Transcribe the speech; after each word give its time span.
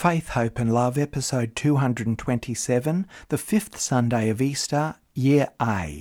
Faith, 0.00 0.28
Hope 0.28 0.60
and 0.60 0.72
Love, 0.72 0.96
episode 0.96 1.56
227, 1.56 3.04
the 3.30 3.36
fifth 3.36 3.80
Sunday 3.80 4.28
of 4.28 4.40
Easter, 4.40 4.94
Year 5.12 5.48
A. 5.60 6.00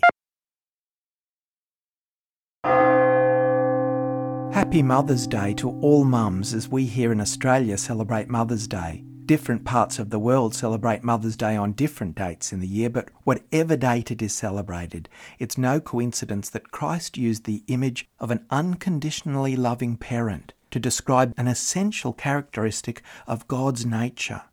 Happy 4.53 4.83
Mother's 4.83 5.25
Day 5.25 5.55
to 5.55 5.71
all 5.81 6.03
mums 6.03 6.53
as 6.53 6.69
we 6.69 6.85
here 6.85 7.11
in 7.11 7.19
Australia 7.19 7.75
celebrate 7.75 8.29
Mother's 8.29 8.67
Day. 8.67 9.03
Different 9.25 9.65
parts 9.65 9.97
of 9.97 10.11
the 10.11 10.19
world 10.19 10.53
celebrate 10.53 11.03
Mother's 11.03 11.35
Day 11.35 11.55
on 11.57 11.73
different 11.73 12.15
dates 12.15 12.53
in 12.53 12.59
the 12.59 12.67
year, 12.67 12.91
but 12.91 13.09
whatever 13.23 13.75
date 13.75 14.11
it 14.11 14.21
is 14.21 14.31
celebrated, 14.31 15.09
it's 15.39 15.57
no 15.57 15.79
coincidence 15.79 16.51
that 16.51 16.69
Christ 16.69 17.17
used 17.17 17.45
the 17.45 17.63
image 17.65 18.07
of 18.19 18.29
an 18.29 18.45
unconditionally 18.51 19.55
loving 19.55 19.97
parent 19.97 20.53
to 20.77 20.81
describe 20.81 21.33
an 21.37 21.47
essential 21.47 22.13
characteristic 22.13 23.01
of 23.25 23.47
God's 23.47 23.83
nature. 23.83 24.43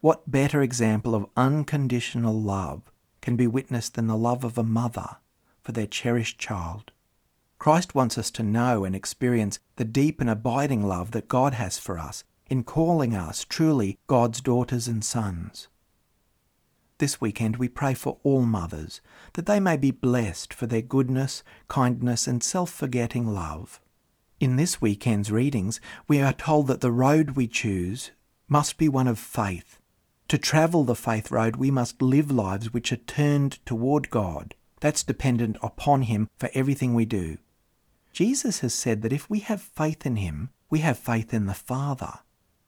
What 0.00 0.28
better 0.28 0.60
example 0.60 1.14
of 1.14 1.30
unconditional 1.36 2.34
love 2.34 2.90
can 3.20 3.36
be 3.36 3.46
witnessed 3.46 3.94
than 3.94 4.08
the 4.08 4.16
love 4.16 4.42
of 4.42 4.58
a 4.58 4.64
mother 4.64 5.18
for 5.62 5.70
their 5.70 5.86
cherished 5.86 6.36
child? 6.36 6.90
Christ 7.60 7.94
wants 7.94 8.18
us 8.18 8.32
to 8.32 8.42
know 8.42 8.84
and 8.84 8.96
experience 8.96 9.60
the 9.76 9.84
deep 9.84 10.20
and 10.20 10.28
abiding 10.28 10.84
love 10.84 11.12
that 11.12 11.28
God 11.28 11.54
has 11.54 11.78
for 11.78 11.96
us 11.96 12.24
in 12.50 12.64
calling 12.64 13.14
us 13.14 13.44
truly 13.44 14.00
God's 14.08 14.40
daughters 14.40 14.88
and 14.88 15.04
sons. 15.04 15.68
This 16.98 17.20
weekend 17.20 17.58
we 17.58 17.68
pray 17.68 17.94
for 17.94 18.18
all 18.24 18.42
mothers, 18.42 19.00
that 19.34 19.46
they 19.46 19.60
may 19.60 19.76
be 19.76 19.92
blessed 19.92 20.52
for 20.52 20.66
their 20.66 20.82
goodness, 20.82 21.44
kindness, 21.68 22.26
and 22.26 22.42
self 22.42 22.72
forgetting 22.72 23.28
love. 23.28 23.80
In 24.38 24.56
this 24.56 24.82
weekend's 24.82 25.32
readings, 25.32 25.80
we 26.08 26.20
are 26.20 26.32
told 26.32 26.66
that 26.66 26.82
the 26.82 26.92
road 26.92 27.30
we 27.30 27.48
choose 27.48 28.10
must 28.48 28.76
be 28.76 28.86
one 28.86 29.08
of 29.08 29.18
faith. 29.18 29.80
To 30.28 30.36
travel 30.36 30.84
the 30.84 30.94
faith 30.94 31.30
road, 31.30 31.56
we 31.56 31.70
must 31.70 32.02
live 32.02 32.30
lives 32.30 32.70
which 32.70 32.92
are 32.92 32.96
turned 32.96 33.64
toward 33.64 34.10
God. 34.10 34.54
That's 34.80 35.02
dependent 35.02 35.56
upon 35.62 36.02
Him 36.02 36.28
for 36.36 36.50
everything 36.52 36.92
we 36.92 37.06
do. 37.06 37.38
Jesus 38.12 38.60
has 38.60 38.74
said 38.74 39.00
that 39.00 39.12
if 39.12 39.30
we 39.30 39.38
have 39.38 39.62
faith 39.62 40.04
in 40.04 40.16
Him, 40.16 40.50
we 40.68 40.80
have 40.80 40.98
faith 40.98 41.32
in 41.32 41.46
the 41.46 41.54
Father, 41.54 42.18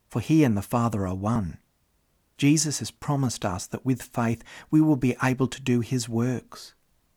for 0.09 0.21
He 0.21 0.45
and 0.45 0.57
the 0.57 0.63
Father 0.63 1.07
are 1.07 1.15
one. 1.15 1.59
Jesus 2.39 2.79
has 2.79 2.91
promised 2.91 3.45
us 3.45 3.67
that 3.67 3.85
with 3.85 4.01
faith 4.01 4.43
we 4.71 4.81
will 4.81 4.97
be 4.97 5.17
able 5.23 5.49
to 5.49 5.61
do 5.61 5.81
His 5.81 6.09
works. 6.09 6.75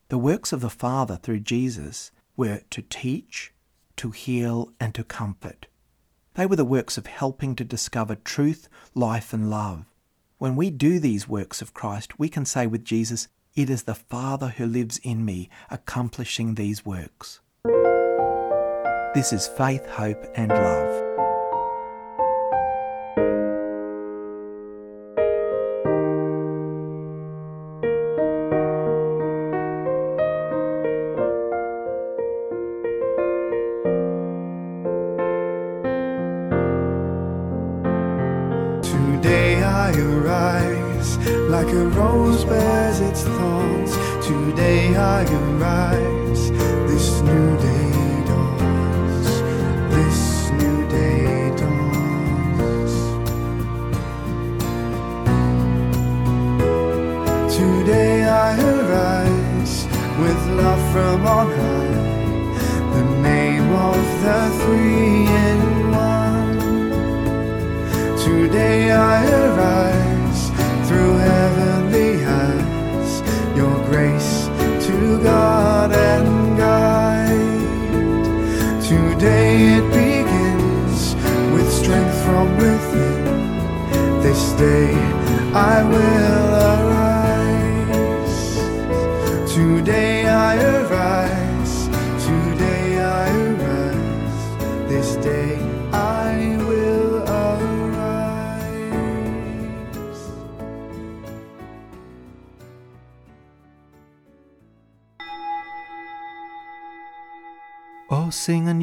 The 0.09 0.17
works 0.17 0.51
of 0.51 0.59
the 0.59 0.69
Father 0.69 1.15
through 1.15 1.39
Jesus 1.41 2.11
were 2.35 2.61
to 2.71 2.81
teach, 2.81 3.53
to 4.01 4.09
heal, 4.09 4.73
and 4.79 4.95
to 4.95 5.03
comfort. 5.03 5.67
They 6.33 6.47
were 6.47 6.55
the 6.55 6.65
works 6.65 6.97
of 6.97 7.05
helping 7.05 7.55
to 7.55 7.63
discover 7.63 8.15
truth, 8.15 8.67
life, 8.95 9.31
and 9.31 9.47
love. 9.47 9.85
When 10.39 10.55
we 10.55 10.71
do 10.71 10.99
these 10.99 11.27
works 11.27 11.61
of 11.61 11.75
Christ, 11.75 12.17
we 12.17 12.27
can 12.27 12.43
say 12.43 12.65
with 12.65 12.83
Jesus, 12.83 13.27
It 13.55 13.69
is 13.69 13.83
the 13.83 13.93
Father 13.93 14.47
who 14.47 14.65
lives 14.65 14.97
in 15.03 15.23
me, 15.23 15.51
accomplishing 15.69 16.55
these 16.55 16.83
works. 16.83 17.41
This 19.13 19.31
is 19.31 19.47
faith, 19.47 19.85
hope, 19.85 20.25
and 20.33 20.49
love. 20.49 21.10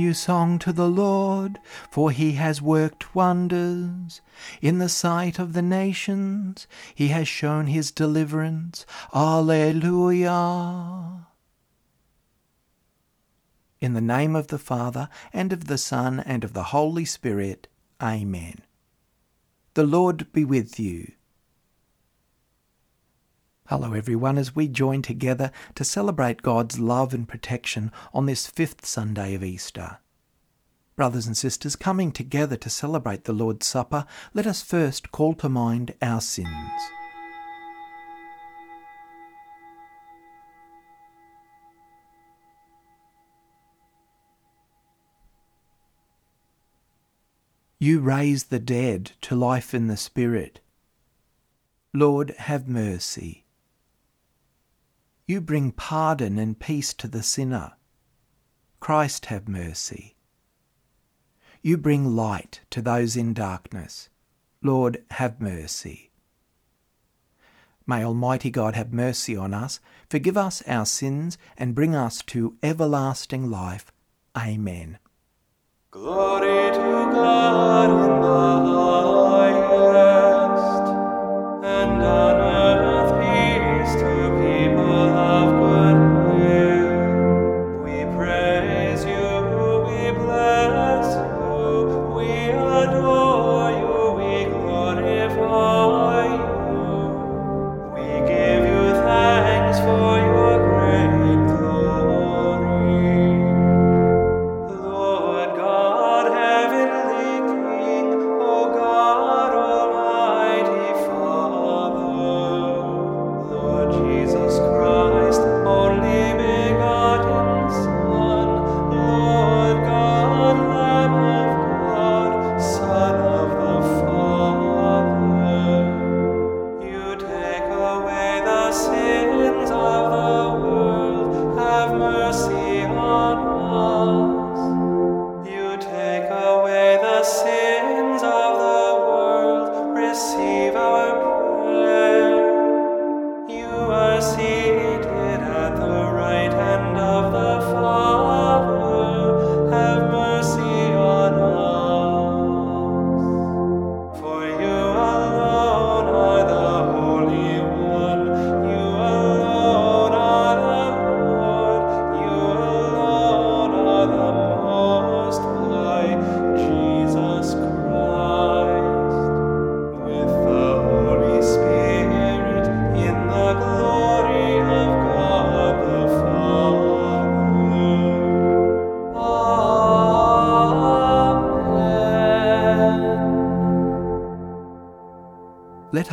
New 0.08 0.14
song 0.14 0.58
to 0.58 0.72
the 0.72 0.88
Lord, 0.88 1.58
for 1.90 2.10
he 2.10 2.32
has 2.32 2.62
worked 2.62 3.14
wonders. 3.14 4.22
In 4.62 4.78
the 4.78 4.88
sight 4.88 5.38
of 5.38 5.52
the 5.52 5.60
nations, 5.60 6.66
he 6.94 7.08
has 7.08 7.28
shown 7.28 7.66
his 7.66 7.90
deliverance. 7.90 8.86
Alleluia. 9.14 10.30
In 13.82 13.92
the 13.92 14.00
name 14.00 14.34
of 14.34 14.46
the 14.46 14.58
Father, 14.58 15.10
and 15.30 15.52
of 15.52 15.66
the 15.66 15.76
Son, 15.76 16.20
and 16.20 16.42
of 16.42 16.54
the 16.54 16.72
Holy 16.74 17.04
Spirit. 17.04 17.68
Amen. 18.00 18.62
The 19.74 19.84
Lord 19.84 20.32
be 20.32 20.42
with 20.42 20.80
you. 20.80 21.12
Hello, 23.68 23.92
everyone, 23.92 24.38
as 24.38 24.56
we 24.56 24.66
join 24.66 25.02
together 25.02 25.52
to 25.74 25.84
celebrate 25.84 26.40
God's 26.40 26.78
love 26.78 27.12
and 27.12 27.28
protection 27.28 27.92
on 28.14 28.24
this 28.24 28.46
fifth 28.46 28.86
Sunday 28.86 29.34
of 29.34 29.44
Easter. 29.44 29.98
Brothers 30.96 31.26
and 31.26 31.36
sisters, 31.36 31.76
coming 31.76 32.10
together 32.10 32.56
to 32.56 32.70
celebrate 32.70 33.24
the 33.24 33.34
Lord's 33.34 33.66
Supper, 33.66 34.06
let 34.32 34.46
us 34.46 34.62
first 34.62 35.12
call 35.12 35.34
to 35.34 35.50
mind 35.50 35.92
our 36.00 36.22
sins. 36.22 36.48
You 47.78 48.00
raise 48.00 48.44
the 48.44 48.58
dead 48.58 49.12
to 49.20 49.36
life 49.36 49.74
in 49.74 49.88
the 49.88 49.98
Spirit. 49.98 50.60
Lord, 51.92 52.30
have 52.38 52.66
mercy. 52.66 53.44
You 55.28 55.40
bring 55.42 55.72
pardon 55.72 56.38
and 56.38 56.58
peace 56.58 56.94
to 56.94 57.06
the 57.06 57.22
sinner. 57.22 57.72
Christ, 58.80 59.26
have 59.26 59.46
mercy. 59.46 60.16
You 61.60 61.76
bring 61.76 62.16
light 62.16 62.62
to 62.70 62.80
those 62.80 63.14
in 63.14 63.34
darkness. 63.34 64.08
Lord, 64.62 65.04
have 65.10 65.38
mercy. 65.38 66.12
May 67.86 68.02
Almighty 68.02 68.48
God 68.50 68.74
have 68.74 68.90
mercy 68.90 69.36
on 69.36 69.52
us, 69.52 69.80
forgive 70.08 70.38
us 70.38 70.62
our 70.66 70.86
sins, 70.86 71.36
and 71.58 71.74
bring 71.74 71.94
us 71.94 72.22
to 72.28 72.56
everlasting 72.62 73.50
life. 73.50 73.92
Amen. 74.34 74.98
Glory 75.90 76.70
to 76.72 77.12
God 77.12 77.90
in 77.90 78.20
the 78.22 78.62
highest, 79.98 80.88
and 81.64 82.02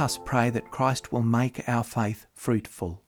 us 0.06 0.20
pray 0.24 0.52
that 0.52 0.70
Christ 0.70 1.12
will 1.12 1.24
make 1.24 1.68
our 1.68 1.84
faith 1.84 2.28
fruitful. 2.36 3.02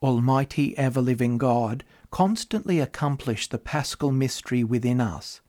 Almighty 0.00 0.78
ever 0.78 1.00
living 1.00 1.36
God, 1.36 1.82
constantly 2.12 2.78
accomplish 2.78 3.48
the 3.48 3.58
paschal 3.58 4.12
mystery 4.12 4.62
within 4.62 5.00
us, 5.00 5.40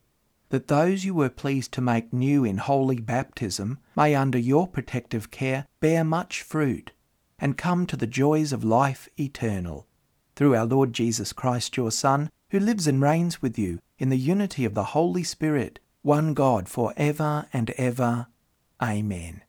that 0.50 0.68
those 0.68 1.06
you 1.06 1.14
were 1.14 1.30
pleased 1.30 1.72
to 1.74 1.82
make 1.82 2.12
new 2.12 2.44
in 2.44 2.58
holy 2.58 3.00
baptism 3.00 3.78
may 3.96 4.16
under 4.16 4.40
your 4.40 4.68
protective 4.68 5.30
care 5.30 5.68
bear 5.80 6.04
much 6.04 6.42
fruit, 6.42 6.92
and 7.38 7.56
come 7.56 7.86
to 7.86 7.96
the 7.96 8.08
joys 8.08 8.52
of 8.52 8.64
life 8.64 9.08
eternal. 9.20 9.86
Through 10.40 10.56
our 10.56 10.66
Lord 10.66 10.94
Jesus 10.94 11.34
Christ, 11.34 11.76
your 11.76 11.92
Son, 11.92 12.30
who 12.52 12.62
lives 12.62 12.88
and 12.88 13.02
reigns 13.02 13.42
with 13.42 13.60
you 13.60 13.80
in 13.98 14.08
the 14.08 14.18
unity 14.18 14.64
of 14.64 14.74
the 14.74 14.96
Holy 14.96 15.22
Spirit, 15.22 15.80
one 16.02 16.34
God 16.34 16.70
for 16.70 16.94
ever 16.96 17.48
and 17.52 17.72
ever. 17.72 18.28
Amen. 18.82 19.42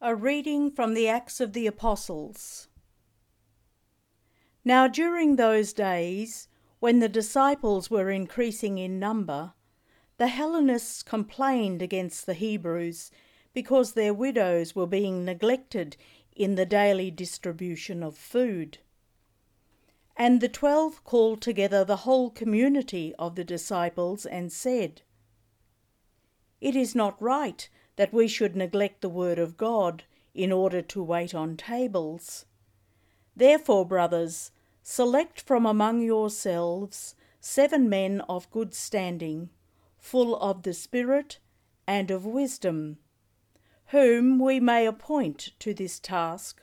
A 0.00 0.12
reading 0.12 0.72
from 0.72 0.94
the 0.94 1.06
Acts 1.06 1.38
of 1.38 1.52
the 1.52 1.68
Apostles. 1.68 2.66
Now, 4.64 4.88
during 4.88 5.36
those 5.36 5.72
days, 5.72 6.48
when 6.80 6.98
the 6.98 7.08
disciples 7.08 7.88
were 7.88 8.10
increasing 8.10 8.76
in 8.76 8.98
number, 8.98 9.52
the 10.16 10.26
Hellenists 10.26 11.04
complained 11.04 11.80
against 11.80 12.26
the 12.26 12.34
Hebrews 12.34 13.12
because 13.52 13.92
their 13.92 14.14
widows 14.14 14.74
were 14.74 14.86
being 14.86 15.24
neglected 15.24 15.96
in 16.34 16.54
the 16.54 16.66
daily 16.66 17.10
distribution 17.10 18.02
of 18.02 18.16
food. 18.16 18.78
And 20.16 20.40
the 20.40 20.48
twelve 20.48 21.02
called 21.04 21.40
together 21.40 21.84
the 21.84 22.04
whole 22.04 22.30
community 22.30 23.14
of 23.18 23.34
the 23.34 23.44
disciples 23.44 24.26
and 24.26 24.52
said, 24.52 25.02
It 26.60 26.76
is 26.76 26.94
not 26.94 27.20
right 27.20 27.68
that 27.96 28.12
we 28.12 28.28
should 28.28 28.56
neglect 28.56 29.00
the 29.00 29.08
word 29.08 29.38
of 29.38 29.56
God 29.56 30.04
in 30.34 30.52
order 30.52 30.82
to 30.82 31.02
wait 31.02 31.34
on 31.34 31.56
tables. 31.56 32.44
Therefore, 33.34 33.86
brothers, 33.86 34.52
select 34.82 35.40
from 35.40 35.66
among 35.66 36.02
yourselves 36.02 37.14
seven 37.40 37.88
men 37.88 38.20
of 38.22 38.50
good 38.50 38.74
standing, 38.74 39.50
full 39.98 40.36
of 40.36 40.62
the 40.62 40.74
Spirit 40.74 41.38
and 41.86 42.10
of 42.10 42.24
wisdom, 42.24 42.98
whom 43.90 44.38
we 44.38 44.60
may 44.60 44.86
appoint 44.86 45.50
to 45.58 45.74
this 45.74 45.98
task, 45.98 46.62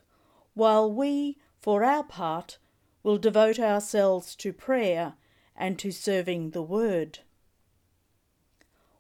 while 0.54 0.92
we, 0.92 1.38
for 1.60 1.84
our 1.84 2.04
part, 2.04 2.58
will 3.04 3.18
devote 3.18 3.60
ourselves 3.60 4.36
to 4.36 4.54
prayer 4.54 5.14
and 5.56 5.78
to 5.78 5.92
serving 5.92 6.52
the 6.52 6.62
word. 6.62 7.20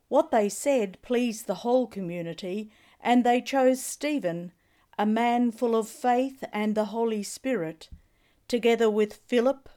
What 0.09 0.31
they 0.31 0.50
said 0.50 1.01
pleased 1.01 1.47
the 1.47 1.56
whole 1.56 1.88
community, 1.88 2.69
and 3.00 3.24
they 3.24 3.41
chose 3.41 3.81
Stephen, 3.81 4.51
a 4.97 5.06
man 5.06 5.51
full 5.51 5.75
of 5.75 5.88
faith 5.88 6.44
and 6.51 6.75
the 6.75 6.85
Holy 6.85 7.23
Spirit, 7.23 7.89
together 8.47 8.89
with 8.89 9.21
Philip, 9.27 9.69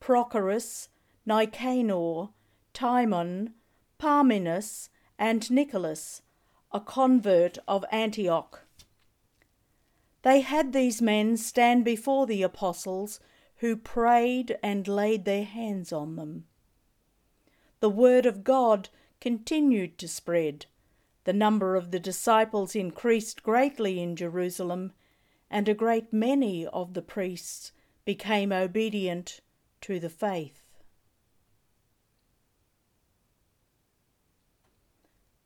Prochorus, 0.00 0.88
Nicanor, 1.26 2.28
Timon, 2.72 3.54
Parmenas, 3.98 4.88
and 5.18 5.50
Nicholas, 5.50 6.22
a 6.74 6.80
convert 6.80 7.56
of 7.68 7.84
Antioch. 7.92 8.66
They 10.22 10.40
had 10.40 10.72
these 10.72 11.00
men 11.00 11.36
stand 11.36 11.84
before 11.84 12.26
the 12.26 12.42
apostles, 12.42 13.20
who 13.58 13.76
prayed 13.76 14.58
and 14.62 14.88
laid 14.88 15.24
their 15.24 15.44
hands 15.44 15.92
on 15.92 16.16
them. 16.16 16.46
The 17.78 17.88
word 17.88 18.26
of 18.26 18.42
God 18.42 18.88
continued 19.20 19.96
to 19.98 20.08
spread. 20.08 20.66
The 21.22 21.32
number 21.32 21.76
of 21.76 21.92
the 21.92 22.00
disciples 22.00 22.74
increased 22.74 23.44
greatly 23.44 24.00
in 24.00 24.16
Jerusalem, 24.16 24.92
and 25.48 25.68
a 25.68 25.74
great 25.74 26.12
many 26.12 26.66
of 26.66 26.94
the 26.94 27.02
priests 27.02 27.70
became 28.04 28.52
obedient 28.52 29.40
to 29.82 30.00
the 30.00 30.10
faith. 30.10 30.63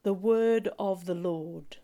The 0.09 0.15
word 0.15 0.71
of 0.79 1.05
the 1.05 1.15
Lord. 1.15 1.77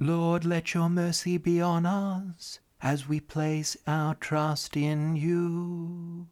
Lord, 0.00 0.46
let 0.46 0.72
your 0.72 0.88
mercy 0.88 1.36
be 1.36 1.60
on 1.60 1.84
us 1.84 2.60
as 2.80 3.06
we 3.06 3.20
place 3.20 3.76
our 3.86 4.14
trust 4.14 4.74
in 4.74 5.16
you. 5.16 6.28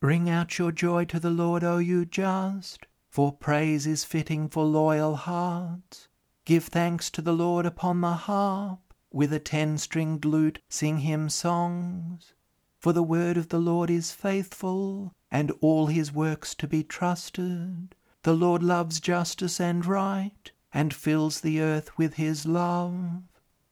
Ring 0.00 0.30
out 0.30 0.58
your 0.58 0.72
joy 0.72 1.04
to 1.04 1.20
the 1.20 1.28
Lord, 1.28 1.62
O 1.62 1.76
you 1.76 2.06
just, 2.06 2.86
for 3.10 3.30
praise 3.30 3.86
is 3.86 4.04
fitting 4.04 4.48
for 4.48 4.64
loyal 4.64 5.16
hearts. 5.16 6.08
Give 6.46 6.64
thanks 6.64 7.10
to 7.10 7.20
the 7.20 7.34
Lord 7.34 7.66
upon 7.66 8.00
the 8.00 8.14
harp, 8.14 8.94
with 9.10 9.34
a 9.34 9.38
ten 9.38 9.76
stringed 9.76 10.24
lute 10.24 10.60
sing 10.70 11.00
him 11.00 11.28
songs. 11.28 12.32
For 12.78 12.94
the 12.94 13.02
word 13.02 13.36
of 13.36 13.50
the 13.50 13.60
Lord 13.60 13.90
is 13.90 14.12
faithful, 14.12 15.14
and 15.32 15.50
all 15.62 15.86
his 15.86 16.12
works 16.12 16.54
to 16.54 16.68
be 16.68 16.84
trusted. 16.84 17.96
The 18.22 18.34
Lord 18.34 18.62
loves 18.62 19.00
justice 19.00 19.58
and 19.58 19.84
right, 19.84 20.52
and 20.72 20.94
fills 20.94 21.40
the 21.40 21.60
earth 21.60 21.98
with 21.98 22.14
his 22.14 22.46
love. 22.46 23.22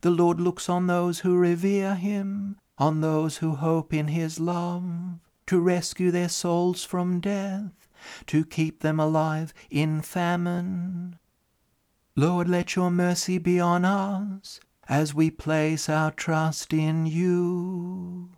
The 0.01 0.11
Lord 0.11 0.41
looks 0.41 0.71
on 0.71 0.87
those 0.87 1.21
who 1.21 1.37
revere 1.37 1.95
him, 1.95 2.57
on 2.79 3.03
those 3.03 3.37
who 3.37 3.55
hope 3.57 3.93
in 3.93 4.09
his 4.09 4.41
love 4.41 5.21
to 5.47 5.61
rescue 5.61 6.11
their 6.11 6.29
souls 6.29 6.85
from 6.85 7.21
death, 7.21 7.89
to 8.27 8.45
keep 8.45 8.81
them 8.81 8.99
alive 8.99 9.53
in 9.69 10.01
famine. 10.01 11.19
Lord, 12.17 12.49
let 12.49 12.75
your 12.75 12.91
mercy 12.91 13.37
be 13.37 13.61
on 13.61 13.85
us 13.85 14.61
as 14.89 15.15
we 15.15 15.31
place 15.31 15.89
our 15.89 16.11
trust 16.11 16.73
in 16.73 17.05
you. 17.05 18.31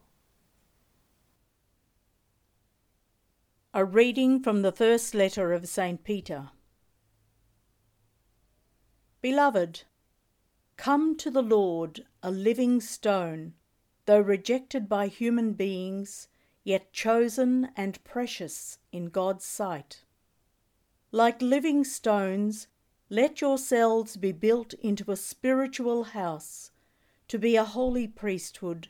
A 3.74 3.86
reading 3.86 4.42
from 4.42 4.60
the 4.60 4.70
first 4.70 5.14
letter 5.14 5.54
of 5.54 5.66
St. 5.66 6.04
Peter. 6.04 6.50
Beloved, 9.22 9.84
come 10.76 11.16
to 11.16 11.30
the 11.30 11.40
Lord, 11.40 12.04
a 12.22 12.30
living 12.30 12.82
stone, 12.82 13.54
though 14.04 14.20
rejected 14.20 14.90
by 14.90 15.06
human 15.06 15.54
beings 15.54 16.28
yet 16.62 16.92
chosen 16.92 17.70
and 17.74 18.04
precious 18.04 18.78
in 18.92 19.06
God's 19.06 19.46
sight. 19.46 20.04
Like 21.10 21.40
living 21.40 21.82
stones, 21.82 22.66
let 23.08 23.40
yourselves 23.40 24.18
be 24.18 24.32
built 24.32 24.74
into 24.74 25.10
a 25.10 25.16
spiritual 25.16 26.04
house, 26.04 26.72
to 27.28 27.38
be 27.38 27.56
a 27.56 27.64
holy 27.64 28.06
priesthood, 28.06 28.88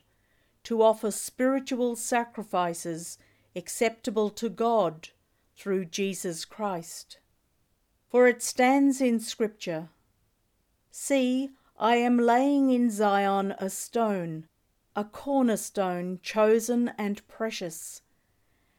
to 0.63 0.81
offer 0.81 1.09
spiritual 1.09 1.95
sacrifices 1.95 3.17
acceptable 3.55 4.29
to 4.31 4.49
God 4.49 5.09
through 5.55 5.85
Jesus 5.85 6.45
Christ. 6.45 7.17
For 8.09 8.27
it 8.27 8.41
stands 8.41 9.01
in 9.01 9.19
Scripture 9.19 9.89
See, 10.91 11.49
I 11.77 11.95
am 11.95 12.17
laying 12.17 12.69
in 12.69 12.89
Zion 12.89 13.55
a 13.57 13.69
stone 13.69 14.47
a 14.95 15.03
cornerstone 15.03 16.19
chosen 16.21 16.91
and 16.97 17.27
precious, 17.27 18.01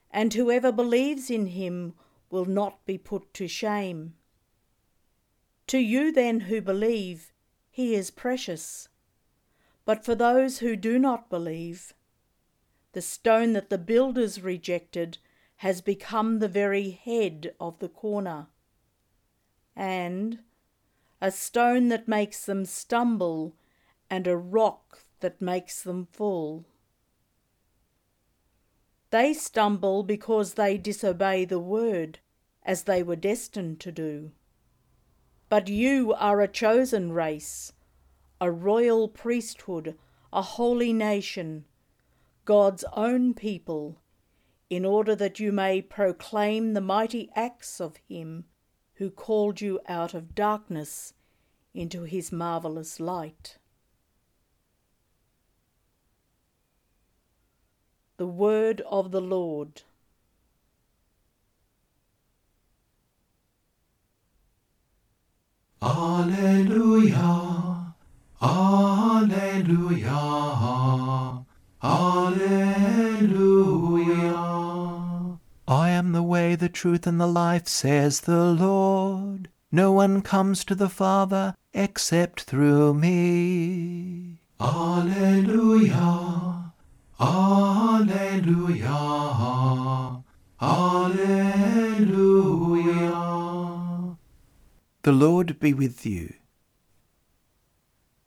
and 0.09 0.33
whoever 0.33 0.71
believes 0.71 1.29
in 1.29 1.47
him 1.47 1.93
will 2.29 2.45
not 2.45 2.85
be 2.85 2.97
put 2.97 3.33
to 3.33 3.47
shame. 3.47 4.13
To 5.67 5.77
you 5.77 6.11
then 6.11 6.41
who 6.41 6.61
believe, 6.61 7.33
he 7.69 7.95
is 7.95 8.11
precious. 8.11 8.87
But 9.83 10.05
for 10.05 10.15
those 10.15 10.59
who 10.59 10.75
do 10.75 10.97
not 10.97 11.29
believe, 11.29 11.93
the 12.95 13.01
stone 13.01 13.51
that 13.51 13.69
the 13.69 13.77
builders 13.77 14.41
rejected 14.41 15.17
has 15.57 15.81
become 15.81 16.39
the 16.39 16.47
very 16.47 16.91
head 16.91 17.53
of 17.59 17.77
the 17.79 17.89
corner, 17.89 18.47
and 19.75 20.39
a 21.19 21.29
stone 21.29 21.89
that 21.89 22.07
makes 22.07 22.45
them 22.45 22.63
stumble, 22.63 23.53
and 24.09 24.25
a 24.25 24.37
rock 24.37 25.03
that 25.19 25.41
makes 25.41 25.83
them 25.83 26.07
fall. 26.09 26.63
They 29.09 29.33
stumble 29.33 30.01
because 30.01 30.53
they 30.53 30.77
disobey 30.77 31.43
the 31.43 31.59
word, 31.59 32.19
as 32.63 32.83
they 32.83 33.03
were 33.03 33.17
destined 33.17 33.81
to 33.81 33.91
do. 33.91 34.31
But 35.49 35.67
you 35.67 36.13
are 36.13 36.39
a 36.39 36.47
chosen 36.47 37.11
race, 37.11 37.73
a 38.39 38.49
royal 38.49 39.09
priesthood, 39.09 39.97
a 40.31 40.41
holy 40.41 40.93
nation, 40.93 41.65
God's 42.45 42.85
own 42.93 43.33
people, 43.33 44.01
in 44.69 44.85
order 44.85 45.15
that 45.15 45.39
you 45.39 45.51
may 45.51 45.81
proclaim 45.81 46.73
the 46.73 46.81
mighty 46.81 47.29
acts 47.35 47.81
of 47.81 47.97
Him 48.07 48.45
who 48.95 49.09
called 49.09 49.61
you 49.61 49.79
out 49.87 50.13
of 50.13 50.35
darkness 50.35 51.13
into 51.73 52.03
his 52.03 52.31
marvellous 52.31 52.99
light. 52.99 53.57
The 58.17 58.25
word 58.25 58.81
of 58.89 59.11
the 59.11 59.19
Lord. 59.19 59.81
Alleluia, 65.81 67.93
Alleluia, 68.41 70.15
Alleluia. 71.85 73.37
I 75.67 75.89
am 75.91 76.13
the 76.13 76.23
way, 76.23 76.55
the 76.55 76.67
truth, 76.67 77.05
and 77.05 77.21
the 77.21 77.27
life, 77.27 77.67
says 77.67 78.21
the 78.21 78.45
Lord. 78.45 79.49
No 79.71 79.91
one 79.91 80.23
comes 80.23 80.65
to 80.65 80.73
the 80.73 80.89
Father 80.89 81.53
except 81.75 82.41
through 82.41 82.95
me. 82.95 84.39
Alleluia, 84.59 85.53
Alleluia, 87.19 88.93
Alleluia. 90.59 91.35
The 95.03 95.11
Lord 95.11 95.59
be 95.59 95.71
with 95.71 96.03
you. 96.03 96.33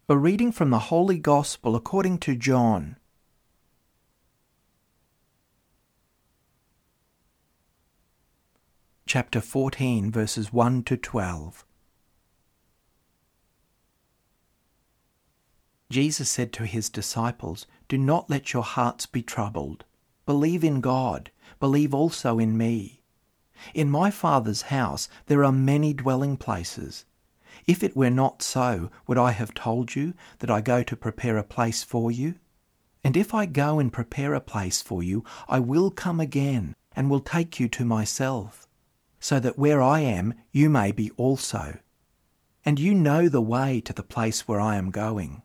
A 0.08 0.16
reading 0.16 0.52
from 0.52 0.70
the 0.70 0.78
Holy 0.78 1.18
Gospel 1.18 1.74
according 1.74 2.18
to 2.18 2.36
John. 2.36 2.94
Chapter 9.08 9.40
14, 9.40 10.10
verses 10.10 10.52
1 10.52 10.82
to 10.82 10.98
12. 10.98 11.64
Jesus 15.88 16.28
said 16.28 16.52
to 16.52 16.66
his 16.66 16.90
disciples, 16.90 17.66
Do 17.88 17.96
not 17.96 18.28
let 18.28 18.52
your 18.52 18.62
hearts 18.62 19.06
be 19.06 19.22
troubled. 19.22 19.86
Believe 20.26 20.62
in 20.62 20.82
God, 20.82 21.30
believe 21.58 21.94
also 21.94 22.38
in 22.38 22.58
me. 22.58 23.00
In 23.72 23.88
my 23.88 24.10
Father's 24.10 24.68
house 24.68 25.08
there 25.24 25.42
are 25.42 25.52
many 25.52 25.94
dwelling 25.94 26.36
places. 26.36 27.06
If 27.66 27.82
it 27.82 27.96
were 27.96 28.10
not 28.10 28.42
so, 28.42 28.90
would 29.06 29.16
I 29.16 29.30
have 29.30 29.54
told 29.54 29.96
you 29.96 30.12
that 30.40 30.50
I 30.50 30.60
go 30.60 30.82
to 30.82 30.94
prepare 30.94 31.38
a 31.38 31.42
place 31.42 31.82
for 31.82 32.12
you? 32.12 32.34
And 33.02 33.16
if 33.16 33.32
I 33.32 33.46
go 33.46 33.78
and 33.78 33.90
prepare 33.90 34.34
a 34.34 34.40
place 34.42 34.82
for 34.82 35.02
you, 35.02 35.24
I 35.48 35.60
will 35.60 35.90
come 35.90 36.20
again 36.20 36.76
and 36.94 37.08
will 37.08 37.20
take 37.20 37.58
you 37.58 37.68
to 37.68 37.86
myself, 37.86 38.67
so 39.20 39.40
that 39.40 39.58
where 39.58 39.82
I 39.82 40.00
am 40.00 40.34
you 40.52 40.68
may 40.68 40.92
be 40.92 41.10
also. 41.16 41.78
And 42.64 42.78
you 42.78 42.94
know 42.94 43.28
the 43.28 43.40
way 43.40 43.80
to 43.82 43.92
the 43.92 44.02
place 44.02 44.46
where 44.46 44.60
I 44.60 44.76
am 44.76 44.90
going. 44.90 45.42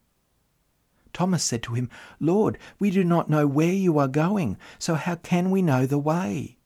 Thomas 1.14 1.44
said 1.44 1.64
to 1.64 1.74
him, 1.74 1.90
Lord, 2.20 2.58
we 2.80 2.90
do 2.90 3.04
not 3.04 3.30
know 3.30 3.46
where 3.46 3.72
you 3.72 4.00
are 4.00 4.08
going, 4.08 4.58
so 4.80 4.96
how 4.96 5.16
can 5.16 5.52
we 5.52 5.62
know 5.62 5.86
the 5.86 6.00
way? 6.00 6.58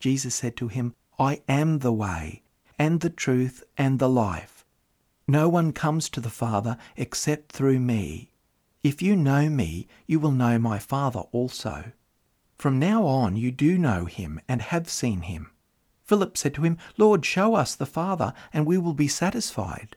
Jesus 0.00 0.34
said 0.34 0.56
to 0.56 0.68
him, 0.68 0.94
I 1.18 1.42
am 1.48 1.80
the 1.80 1.92
way, 1.92 2.42
and 2.78 3.00
the 3.00 3.10
truth, 3.10 3.62
and 3.76 3.98
the 3.98 4.08
life. 4.08 4.64
No 5.26 5.48
one 5.48 5.72
comes 5.72 6.08
to 6.10 6.20
the 6.20 6.30
Father 6.30 6.78
except 6.96 7.52
through 7.52 7.80
me. 7.80 8.30
If 8.82 9.02
you 9.02 9.16
know 9.16 9.50
me, 9.50 9.86
you 10.06 10.18
will 10.18 10.30
know 10.30 10.58
my 10.58 10.78
Father 10.78 11.20
also. 11.32 11.92
From 12.56 12.78
now 12.78 13.04
on 13.04 13.36
you 13.36 13.52
do 13.52 13.76
know 13.76 14.06
him 14.06 14.40
and 14.48 14.62
have 14.62 14.88
seen 14.88 15.22
him. 15.22 15.50
Philip 16.08 16.36
said 16.36 16.54
to 16.54 16.62
him, 16.62 16.78
Lord, 16.96 17.24
show 17.24 17.54
us 17.54 17.76
the 17.76 17.86
Father, 17.86 18.32
and 18.52 18.66
we 18.66 18.78
will 18.78 18.94
be 18.94 19.08
satisfied. 19.08 19.96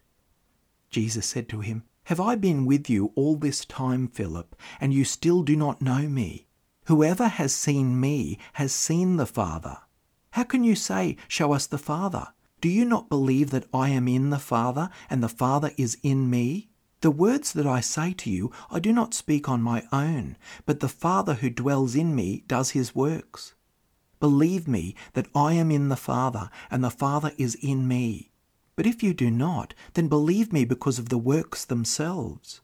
Jesus 0.92 1.26
said 1.26 1.50
to 1.50 1.62
him, 1.62 1.84
have 2.06 2.20
I 2.20 2.36
been 2.36 2.66
with 2.66 2.90
you 2.90 3.14
all 3.16 3.36
this 3.36 3.64
time, 3.64 4.08
Philip, 4.08 4.56
and 4.82 4.94
you 4.94 5.06
still 5.06 5.44
do 5.44 5.56
not 5.56 5.82
know 5.82 6.10
me? 6.10 6.48
Whoever 6.88 7.28
has 7.28 7.54
seen 7.54 8.00
me 8.00 8.38
has 8.54 8.74
seen 8.74 9.16
the 9.16 9.26
Father. 9.26 9.78
How 10.32 10.44
can 10.44 10.64
you 10.64 10.76
say, 10.76 11.16
Show 11.28 11.54
us 11.54 11.68
the 11.68 11.78
Father? 11.78 12.30
Do 12.60 12.70
you 12.70 12.86
not 12.86 13.08
believe 13.08 13.52
that 13.52 13.68
I 13.74 13.90
am 13.90 14.08
in 14.08 14.30
the 14.30 14.40
Father, 14.40 14.90
and 15.10 15.24
the 15.24 15.30
Father 15.30 15.72
is 15.78 15.98
in 16.04 16.30
me? 16.30 16.70
The 17.02 17.12
words 17.12 17.54
that 17.54 17.66
I 17.66 17.80
say 17.80 18.14
to 18.14 18.30
you, 18.30 18.52
I 18.70 18.80
do 18.80 18.92
not 18.92 19.14
speak 19.14 19.48
on 19.48 19.62
my 19.62 19.84
own, 19.92 20.38
but 20.66 20.82
the 20.82 20.90
Father 20.90 21.36
who 21.36 21.50
dwells 21.50 21.96
in 21.96 22.14
me 22.16 22.44
does 22.48 22.72
his 22.72 22.94
works. 22.94 23.54
Believe 24.22 24.68
me 24.68 24.96
that 25.14 25.28
I 25.36 25.54
am 25.54 25.72
in 25.72 25.90
the 25.90 25.98
Father, 25.98 26.50
and 26.70 26.82
the 26.82 26.92
Father 26.92 27.34
is 27.38 27.56
in 27.56 27.88
me. 27.88 28.32
But 28.78 28.86
if 28.86 29.04
you 29.04 29.14
do 29.14 29.30
not, 29.30 29.74
then 29.96 30.08
believe 30.08 30.54
me 30.54 30.64
because 30.64 30.98
of 31.00 31.10
the 31.10 31.18
works 31.18 31.66
themselves. 31.66 32.62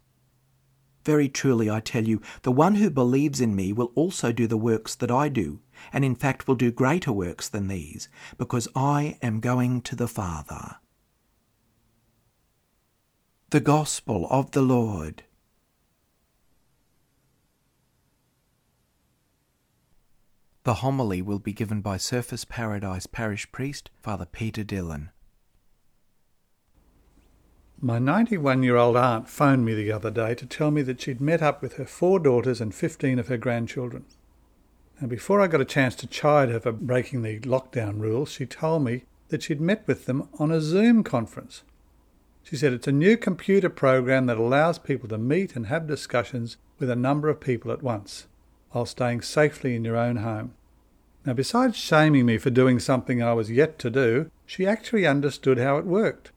Very 1.03 1.27
truly 1.27 1.69
I 1.69 1.79
tell 1.79 2.07
you, 2.07 2.21
the 2.43 2.51
one 2.51 2.75
who 2.75 2.91
believes 2.91 3.41
in 3.41 3.55
me 3.55 3.73
will 3.73 3.91
also 3.95 4.31
do 4.31 4.45
the 4.45 4.55
works 4.55 4.93
that 4.95 5.09
I 5.09 5.29
do, 5.29 5.59
and 5.91 6.05
in 6.05 6.15
fact 6.15 6.47
will 6.47 6.55
do 6.55 6.71
greater 6.71 7.11
works 7.11 7.49
than 7.49 7.67
these, 7.67 8.07
because 8.37 8.67
I 8.75 9.17
am 9.23 9.39
going 9.39 9.81
to 9.81 9.95
the 9.95 10.07
Father. 10.07 10.75
The 13.49 13.61
Gospel 13.61 14.27
of 14.29 14.51
the 14.51 14.61
Lord. 14.61 15.23
The 20.67 20.83
homily 20.83 21.21
will 21.21 21.39
be 21.39 21.53
given 21.53 21.79
by 21.79 21.95
Surfers 21.95 22.45
Paradise 22.45 23.07
Parish 23.07 23.49
Priest, 23.53 23.89
Father 24.01 24.25
Peter 24.25 24.65
Dillon. 24.65 25.11
My 27.79 27.99
91 27.99 28.63
year 28.63 28.75
old 28.75 28.97
aunt 28.97 29.29
phoned 29.29 29.63
me 29.63 29.73
the 29.73 29.93
other 29.93 30.11
day 30.11 30.35
to 30.35 30.45
tell 30.45 30.69
me 30.69 30.81
that 30.81 30.99
she'd 30.99 31.21
met 31.21 31.41
up 31.41 31.61
with 31.61 31.77
her 31.77 31.85
four 31.85 32.19
daughters 32.19 32.59
and 32.59 32.75
15 32.75 33.17
of 33.17 33.29
her 33.29 33.37
grandchildren. 33.37 34.03
And 34.99 35.09
before 35.09 35.39
I 35.39 35.47
got 35.47 35.61
a 35.61 35.63
chance 35.63 35.95
to 35.95 36.05
chide 36.05 36.49
her 36.49 36.59
for 36.59 36.73
breaking 36.73 37.21
the 37.21 37.39
lockdown 37.39 38.01
rules, 38.01 38.33
she 38.33 38.45
told 38.45 38.83
me 38.83 39.03
that 39.29 39.43
she'd 39.43 39.61
met 39.61 39.87
with 39.87 40.05
them 40.05 40.27
on 40.37 40.51
a 40.51 40.59
Zoom 40.59 41.01
conference. 41.01 41.63
She 42.43 42.57
said 42.57 42.73
it's 42.73 42.89
a 42.89 42.91
new 42.91 43.15
computer 43.15 43.69
program 43.69 44.25
that 44.25 44.37
allows 44.37 44.79
people 44.79 45.07
to 45.07 45.17
meet 45.17 45.55
and 45.55 45.67
have 45.67 45.87
discussions 45.87 46.57
with 46.77 46.89
a 46.89 46.95
number 46.97 47.29
of 47.29 47.39
people 47.39 47.71
at 47.71 47.81
once, 47.81 48.27
while 48.71 48.85
staying 48.85 49.21
safely 49.21 49.73
in 49.73 49.85
your 49.85 49.95
own 49.95 50.17
home. 50.17 50.55
Now, 51.27 51.33
besides 51.33 51.75
shaming 51.75 52.25
me 52.25 52.37
for 52.37 52.49
doing 52.49 52.79
something 52.79 53.21
I 53.21 53.33
was 53.33 53.51
yet 53.51 53.77
to 53.79 53.89
do, 53.89 54.31
she 54.45 54.65
actually 54.65 55.05
understood 55.05 55.57
how 55.57 55.75
it 55.75 55.83
worked. 55.85 56.31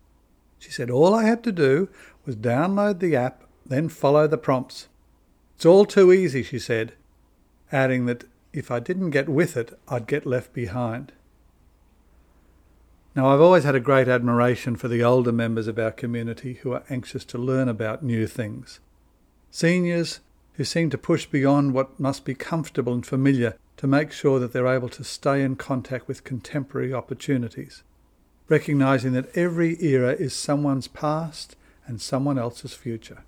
She 0.58 0.72
said 0.72 0.90
all 0.90 1.14
I 1.14 1.22
had 1.22 1.44
to 1.44 1.52
do 1.52 1.88
was 2.26 2.34
download 2.34 2.98
the 2.98 3.14
app, 3.14 3.44
then 3.64 3.88
follow 3.88 4.26
the 4.26 4.36
prompts. 4.36 4.88
It's 5.54 5.64
all 5.64 5.84
too 5.84 6.12
easy, 6.12 6.42
she 6.42 6.58
said, 6.58 6.94
adding 7.70 8.06
that 8.06 8.24
if 8.52 8.72
I 8.72 8.80
didn't 8.80 9.10
get 9.10 9.28
with 9.28 9.56
it, 9.56 9.78
I'd 9.86 10.08
get 10.08 10.26
left 10.26 10.52
behind. 10.52 11.12
Now, 13.14 13.28
I've 13.28 13.40
always 13.40 13.62
had 13.62 13.76
a 13.76 13.80
great 13.80 14.08
admiration 14.08 14.74
for 14.74 14.88
the 14.88 15.04
older 15.04 15.30
members 15.30 15.68
of 15.68 15.78
our 15.78 15.92
community 15.92 16.54
who 16.54 16.72
are 16.72 16.82
anxious 16.90 17.24
to 17.26 17.38
learn 17.38 17.68
about 17.68 18.02
new 18.02 18.26
things. 18.26 18.80
Seniors 19.52 20.18
who 20.54 20.64
seem 20.64 20.90
to 20.90 20.98
push 20.98 21.26
beyond 21.26 21.74
what 21.74 22.00
must 22.00 22.24
be 22.24 22.34
comfortable 22.34 22.92
and 22.92 23.06
familiar 23.06 23.54
to 23.80 23.86
make 23.86 24.12
sure 24.12 24.38
that 24.38 24.52
they're 24.52 24.66
able 24.66 24.90
to 24.90 25.02
stay 25.02 25.42
in 25.42 25.56
contact 25.56 26.06
with 26.06 26.22
contemporary 26.22 26.92
opportunities 26.92 27.82
recognizing 28.50 29.12
that 29.12 29.34
every 29.34 29.82
era 29.82 30.12
is 30.12 30.34
someone's 30.34 30.88
past 30.88 31.56
and 31.86 31.98
someone 31.98 32.38
else's 32.38 32.74
future. 32.74 33.22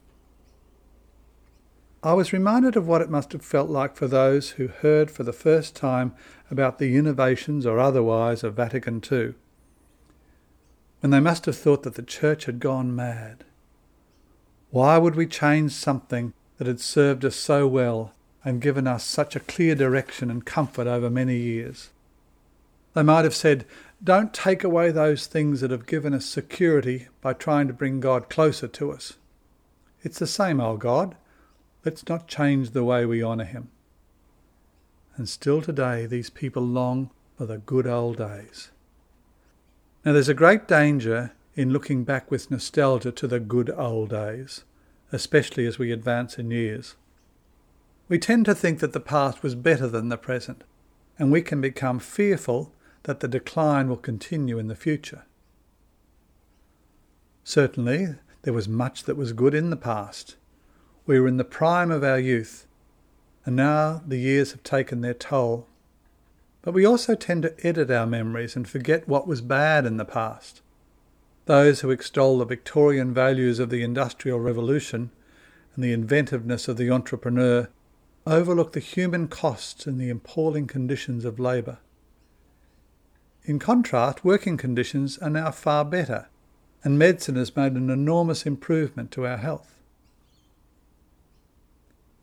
I 2.03 2.13
was 2.13 2.35
reminded 2.35 2.77
of 2.77 2.87
what 2.87 3.01
it 3.01 3.09
must 3.09 3.33
have 3.33 3.43
felt 3.43 3.71
like 3.71 3.97
for 3.97 4.07
those 4.07 4.51
who 4.51 4.67
heard 4.67 5.11
for 5.11 5.23
the 5.23 5.33
first 5.33 5.75
time 5.75 6.13
about 6.51 6.79
the 6.79 6.97
innovations 6.97 7.65
or 7.65 7.79
otherwise 7.79 8.45
of 8.45 8.55
Vatican 8.55 9.01
II, 9.11 9.33
when 11.01 11.11
they 11.11 11.21
must 11.21 11.47
have 11.47 11.57
thought 11.57 11.85
that 11.85 11.95
the 11.95 12.03
Church 12.03 12.45
had 12.45 12.61
gone 12.61 12.95
mad. 12.95 13.45
Why 14.71 14.99
would 14.99 15.15
we 15.15 15.27
change 15.27 15.73
something 15.73 16.35
that 16.59 16.67
had 16.67 16.81
served 16.81 17.25
us 17.25 17.37
so 17.37 17.67
well 17.67 18.13
and 18.45 18.61
given 18.61 18.87
us 18.87 19.05
such 19.05 19.37
a 19.37 19.41
clear 19.41 19.75
direction 19.75 20.31
and 20.31 20.45
comfort 20.45 20.87
over 20.87 21.09
many 21.09 21.37
years? 21.37 21.91
They 22.95 23.03
might 23.03 23.25
have 23.25 23.35
said, 23.35 23.65
don't 24.05 24.35
take 24.35 24.65
away 24.65 24.91
those 24.91 25.27
things 25.27 25.61
that 25.61 25.71
have 25.71 25.87
given 25.87 26.13
us 26.13 26.27
security 26.27 27.09
by 27.21 27.33
trying 27.33 27.69
to 27.69 27.73
bring 27.73 28.01
God 28.01 28.29
closer 28.29 28.67
to 28.69 28.91
us. 28.91 29.15
It's 30.03 30.19
the 30.19 30.27
same 30.27 30.61
old 30.61 30.81
God. 30.81 31.15
Let's 31.85 32.09
not 32.09 32.27
change 32.27 32.71
the 32.71 32.85
way 32.85 33.07
we 33.07 33.23
honour 33.23 33.45
him. 33.45 33.71
And 35.17 35.29
still 35.29 35.63
today, 35.63 36.07
these 36.07 36.31
people 36.31 36.63
long 36.63 37.11
for 37.37 37.47
the 37.47 37.59
good 37.59 37.87
old 37.87 38.17
days. 38.17 38.71
Now, 40.05 40.13
there's 40.13 40.29
a 40.29 40.35
great 40.35 40.67
danger 40.67 41.33
in 41.55 41.71
looking 41.71 42.03
back 42.03 42.31
with 42.31 42.51
nostalgia 42.51 43.13
to 43.13 43.27
the 43.29 43.39
good 43.39 43.71
old 43.71 44.11
days, 44.11 44.65
especially 45.13 45.67
as 45.67 45.79
we 45.79 45.93
advance 45.93 46.39
in 46.39 46.51
years. 46.51 46.97
We 48.13 48.19
tend 48.19 48.45
to 48.45 48.55
think 48.55 48.81
that 48.81 48.93
the 48.93 49.01
past 49.01 49.43
was 49.43 49.55
better 49.55 49.89
than 49.89 50.11
the 50.11 50.19
present, 50.19 50.65
and 51.19 51.33
we 51.33 51.41
can 51.41 51.63
become 51.63 51.99
fearful 51.99 52.71
that 53.05 53.21
the 53.21 53.27
decline 53.27 53.89
will 53.89 53.97
continue 53.97 54.59
in 54.59 54.69
the 54.69 54.77
future. 54.77 55.25
Certainly, 57.43 58.17
there 58.43 58.53
was 58.53 58.69
much 58.69 59.05
that 59.05 59.17
was 59.17 59.33
good 59.33 59.55
in 59.55 59.71
the 59.71 59.79
past. 59.79 60.37
We 61.07 61.19
were 61.19 61.27
in 61.27 61.39
the 61.39 61.43
prime 61.43 61.91
of 61.91 62.05
our 62.05 62.19
youth, 62.19 62.67
and 63.47 63.57
now 63.57 64.03
the 64.07 64.19
years 64.19 64.53
have 64.53 64.63
taken 64.63 65.01
their 65.01 65.15
toll. 65.15 65.67
But 66.61 66.75
we 66.75 66.85
also 66.85 67.15
tend 67.15 67.45
to 67.45 67.67
edit 67.67 67.91
our 67.91 68.07
memories 68.07 68.55
and 68.57 68.69
forget 68.69 69.09
what 69.09 69.27
was 69.27 69.41
bad 69.41 69.87
in 69.87 69.97
the 69.97 70.05
past. 70.05 70.61
Those 71.47 71.81
who 71.81 71.91
extol 71.91 72.37
the 72.37 72.45
Victorian 72.45 73.15
values 73.15 73.59
of 73.59 73.71
the 73.71 73.83
Industrial 73.83 74.39
Revolution 74.39 75.13
and 75.75 75.83
the 75.83 75.95
inventiveness 75.95 76.69
of 76.69 76.77
the 76.77 76.91
entrepreneur 76.91 77.71
overlook 78.27 78.73
the 78.73 78.81
human 78.81 79.29
costs 79.29 79.87
and 79.87 80.01
the 80.01 80.11
appalling 80.11 80.67
conditions 80.67 81.25
of 81.25 81.41
labour. 81.41 81.79
In 83.45 83.59
contrast, 83.59 84.25
working 84.25 84.57
conditions 84.57 85.19
are 85.19 85.31
now 85.31 85.51
far 85.51 85.85
better, 85.85 86.29
and 86.85 86.99
medicine 86.99 87.37
has 87.37 87.57
made 87.57 87.73
an 87.73 87.91
enormous 87.91 88.47
improvement 88.47 89.11
to 89.13 89.27
our 89.27 89.39
health. 89.39 89.75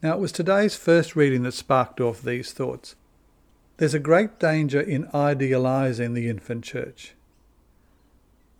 Now, 0.01 0.13
it 0.13 0.19
was 0.19 0.31
today's 0.31 0.77
first 0.77 1.15
reading 1.15 1.43
that 1.43 1.53
sparked 1.53 1.99
off 1.99 2.21
these 2.21 2.53
thoughts. 2.53 2.95
There's 3.77 3.93
a 3.93 3.99
great 3.99 4.39
danger 4.39 4.79
in 4.79 5.09
idealising 5.13 6.13
the 6.13 6.29
infant 6.29 6.63
church. 6.63 7.15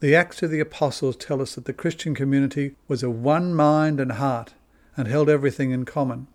The 0.02 0.16
Acts 0.16 0.44
of 0.44 0.52
the 0.52 0.60
Apostles 0.60 1.16
tell 1.16 1.42
us 1.42 1.56
that 1.56 1.66
the 1.66 1.74
Christian 1.74 2.16
community 2.16 2.76
was 2.90 3.04
of 3.04 3.22
one 3.22 3.54
mind 3.54 4.00
and 4.02 4.14
heart 4.14 4.54
and 4.98 5.08
held 5.08 5.30
everything 5.30 5.72
in 5.72 5.86
common. 5.86 6.28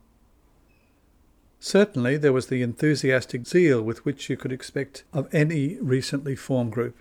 Certainly, 1.66 2.18
there 2.18 2.34
was 2.34 2.48
the 2.48 2.60
enthusiastic 2.60 3.46
zeal 3.46 3.80
with 3.80 4.04
which 4.04 4.28
you 4.28 4.36
could 4.36 4.52
expect 4.52 5.02
of 5.14 5.34
any 5.34 5.78
recently 5.80 6.36
formed 6.36 6.72
group. 6.72 6.94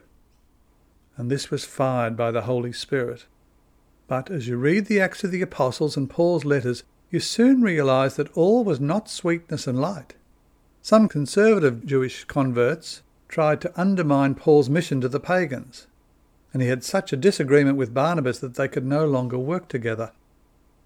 And 1.18 1.30
this 1.30 1.52
was 1.52 1.66
fired 1.66 2.16
by 2.16 2.32
the 2.32 2.44
Holy 2.44 2.72
Spirit. 2.72 3.26
But 4.08 4.32
as 4.32 4.48
you 4.48 4.56
read 4.56 4.86
the 4.86 5.02
Acts 5.02 5.22
of 5.26 5.32
the 5.32 5.42
Apostles 5.42 5.98
and 5.98 6.10
Paul's 6.10 6.46
letters, 6.46 6.84
you 7.12 7.20
soon 7.20 7.62
realise 7.62 8.14
that 8.16 8.32
all 8.38 8.64
was 8.64 8.80
not 8.80 9.10
sweetness 9.10 9.68
and 9.68 9.82
light. 9.82 10.14
Some 10.82 11.10
conservative 11.10 11.86
Jewish 11.86 12.24
converts 12.24 13.02
tried 13.28 13.60
to 13.62 13.74
undermine 13.76 14.34
Paul's 14.34 14.70
mission 14.70 15.02
to 15.02 15.10
the 15.10 15.20
pagans, 15.20 15.88
and 16.54 16.62
he 16.62 16.70
had 16.70 16.86
such 16.86 17.12
a 17.12 17.18
disagreement 17.18 17.76
with 17.76 17.94
Barnabas 17.94 18.40
that 18.40 18.56
they 18.56 18.70
could 18.70 18.86
no 18.86 19.06
longer 19.06 19.38
work 19.38 19.68
together. 19.68 20.14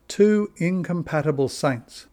Two 0.07 0.51
incompatible 0.57 1.47
saints 1.47 2.07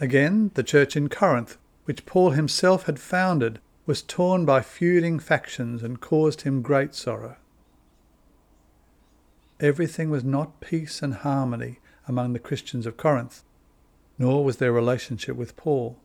Again, 0.00 0.52
the 0.54 0.62
church 0.62 0.96
in 0.96 1.08
Corinth, 1.08 1.58
which 1.84 2.06
Paul 2.06 2.30
himself 2.30 2.84
had 2.84 3.00
founded, 3.00 3.60
was 3.84 4.02
torn 4.02 4.44
by 4.44 4.60
feuding 4.60 5.18
factions 5.18 5.82
and 5.82 6.00
caused 6.00 6.42
him 6.42 6.62
great 6.62 6.94
sorrow. 6.94 7.36
Everything 9.58 10.08
was 10.08 10.22
not 10.22 10.60
peace 10.60 11.02
and 11.02 11.14
harmony 11.14 11.80
among 12.06 12.32
the 12.32 12.38
Christians 12.38 12.86
of 12.86 12.96
Corinth, 12.96 13.42
nor 14.18 14.44
was 14.44 14.58
their 14.58 14.72
relationship 14.72 15.34
with 15.34 15.56
Paul. 15.56 15.98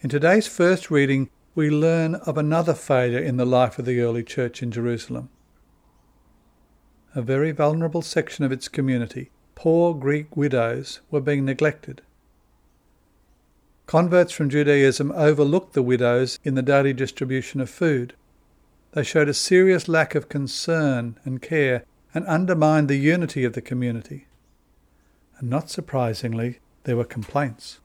In 0.00 0.10
today's 0.10 0.48
first 0.48 0.90
reading, 0.90 1.30
we 1.54 1.70
learn 1.70 2.16
of 2.16 2.36
another 2.36 2.74
failure 2.74 3.20
in 3.20 3.36
the 3.36 3.46
life 3.46 3.78
of 3.78 3.84
the 3.84 4.00
early 4.00 4.24
church 4.24 4.62
in 4.62 4.72
Jerusalem. 4.72 5.30
A 7.14 7.22
very 7.22 7.52
vulnerable 7.52 8.02
section 8.02 8.44
of 8.44 8.52
its 8.52 8.68
community, 8.68 9.30
poor 9.54 9.94
Greek 9.94 10.36
widows, 10.36 11.00
were 11.10 11.20
being 11.20 11.44
neglected. 11.44 12.02
Converts 13.86 14.32
from 14.32 14.50
Judaism 14.50 15.12
overlooked 15.12 15.74
the 15.74 15.82
widows 15.82 16.40
in 16.42 16.56
the 16.56 16.62
daily 16.62 16.92
distribution 16.92 17.60
of 17.60 17.70
food. 17.70 18.14
They 18.92 19.04
showed 19.04 19.28
a 19.28 19.34
serious 19.34 19.86
lack 19.86 20.16
of 20.16 20.28
concern 20.28 21.18
and 21.24 21.40
care 21.40 21.84
and 22.12 22.26
undermined 22.26 22.88
the 22.88 22.96
unity 22.96 23.44
of 23.44 23.52
the 23.52 23.62
community. 23.62 24.26
And 25.38 25.48
not 25.48 25.70
surprisingly, 25.70 26.58
there 26.82 26.96
were 26.96 27.04
complaints. 27.04 27.78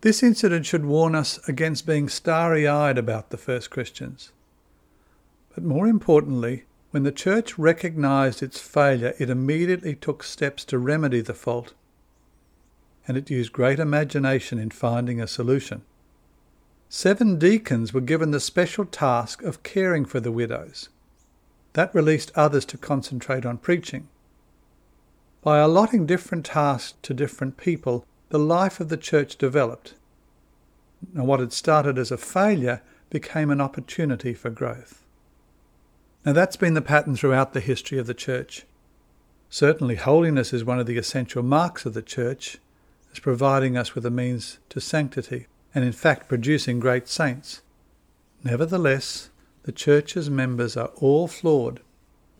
This 0.00 0.22
incident 0.22 0.64
should 0.64 0.86
warn 0.86 1.14
us 1.14 1.38
against 1.48 1.86
being 1.86 2.08
starry 2.08 2.66
eyed 2.66 2.96
about 2.96 3.28
the 3.28 3.36
first 3.36 3.70
Christians. 3.70 4.32
But 5.54 5.64
more 5.64 5.86
importantly, 5.86 6.64
when 6.92 7.02
the 7.02 7.12
church 7.12 7.58
recognized 7.58 8.42
its 8.42 8.58
failure, 8.58 9.14
it 9.18 9.28
immediately 9.28 9.94
took 9.94 10.22
steps 10.22 10.64
to 10.66 10.78
remedy 10.78 11.20
the 11.20 11.34
fault 11.34 11.74
and 13.06 13.16
it 13.16 13.30
used 13.30 13.52
great 13.52 13.78
imagination 13.78 14.58
in 14.58 14.70
finding 14.70 15.20
a 15.20 15.26
solution. 15.26 15.82
Seven 16.88 17.38
deacons 17.38 17.92
were 17.92 18.00
given 18.00 18.30
the 18.30 18.40
special 18.40 18.84
task 18.84 19.42
of 19.42 19.62
caring 19.62 20.04
for 20.04 20.20
the 20.20 20.32
widows. 20.32 20.88
That 21.72 21.94
released 21.94 22.30
others 22.34 22.64
to 22.66 22.78
concentrate 22.78 23.44
on 23.44 23.58
preaching. 23.58 24.08
By 25.42 25.58
allotting 25.58 26.06
different 26.06 26.46
tasks 26.46 26.94
to 27.02 27.12
different 27.12 27.56
people, 27.56 28.06
the 28.28 28.38
life 28.38 28.80
of 28.80 28.88
the 28.88 28.96
church 28.96 29.36
developed. 29.36 29.94
And 31.14 31.26
what 31.26 31.40
had 31.40 31.52
started 31.52 31.98
as 31.98 32.10
a 32.10 32.16
failure 32.16 32.80
became 33.10 33.50
an 33.50 33.60
opportunity 33.60 34.32
for 34.32 34.50
growth. 34.50 35.04
Now 36.24 36.32
that's 36.32 36.56
been 36.56 36.74
the 36.74 36.80
pattern 36.80 37.16
throughout 37.16 37.52
the 37.52 37.60
history 37.60 37.98
of 37.98 38.06
the 38.06 38.14
church. 38.14 38.64
Certainly, 39.50 39.96
holiness 39.96 40.52
is 40.52 40.64
one 40.64 40.80
of 40.80 40.86
the 40.86 40.96
essential 40.96 41.42
marks 41.42 41.84
of 41.84 41.94
the 41.94 42.02
church, 42.02 42.58
as 43.14 43.20
providing 43.20 43.76
us 43.76 43.94
with 43.94 44.04
a 44.04 44.10
means 44.10 44.58
to 44.68 44.80
sanctity, 44.80 45.46
and 45.72 45.84
in 45.84 45.92
fact 45.92 46.28
producing 46.28 46.80
great 46.80 47.06
saints. 47.06 47.62
Nevertheless, 48.42 49.30
the 49.62 49.72
Church's 49.72 50.28
members 50.28 50.76
are 50.76 50.90
all 50.96 51.28
flawed. 51.28 51.80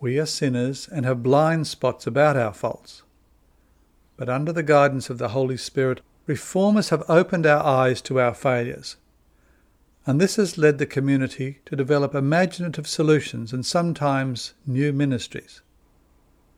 We 0.00 0.18
are 0.18 0.26
sinners 0.26 0.88
and 0.90 1.06
have 1.06 1.22
blind 1.22 1.68
spots 1.68 2.08
about 2.08 2.36
our 2.36 2.52
faults. 2.52 3.02
But 4.16 4.28
under 4.28 4.52
the 4.52 4.64
guidance 4.64 5.10
of 5.10 5.18
the 5.18 5.28
Holy 5.28 5.56
Spirit, 5.56 6.00
reformers 6.26 6.88
have 6.88 7.08
opened 7.08 7.46
our 7.46 7.64
eyes 7.64 8.00
to 8.02 8.20
our 8.20 8.34
failures. 8.34 8.96
And 10.06 10.20
this 10.20 10.36
has 10.36 10.58
led 10.58 10.78
the 10.78 10.86
community 10.86 11.60
to 11.66 11.76
develop 11.76 12.14
imaginative 12.14 12.88
solutions 12.88 13.52
and 13.52 13.64
sometimes 13.64 14.54
new 14.66 14.92
ministries. 14.92 15.62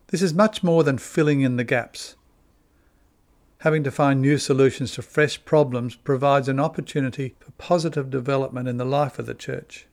This 0.09 0.23
is 0.23 0.33
much 0.33 0.63
more 0.63 0.83
than 0.85 0.99
filling 0.99 1.43
in 1.43 1.57
the 1.57 1.65
gaps 1.65 2.17
having 3.61 3.83
to 3.85 3.91
find 3.91 4.21
new 4.21 4.39
solutions 4.39 4.93
to 4.93 5.03
fresh 5.03 5.43
problems 5.45 5.97
provides 5.97 6.49
an 6.49 6.61
opportunity 6.61 7.35
for 7.41 7.51
positive 7.53 8.11
development 8.11 8.69
in 8.69 8.77
the 8.77 8.85
life 8.85 9.19
of 9.19 9.27
the 9.27 9.35
church. 9.35 9.87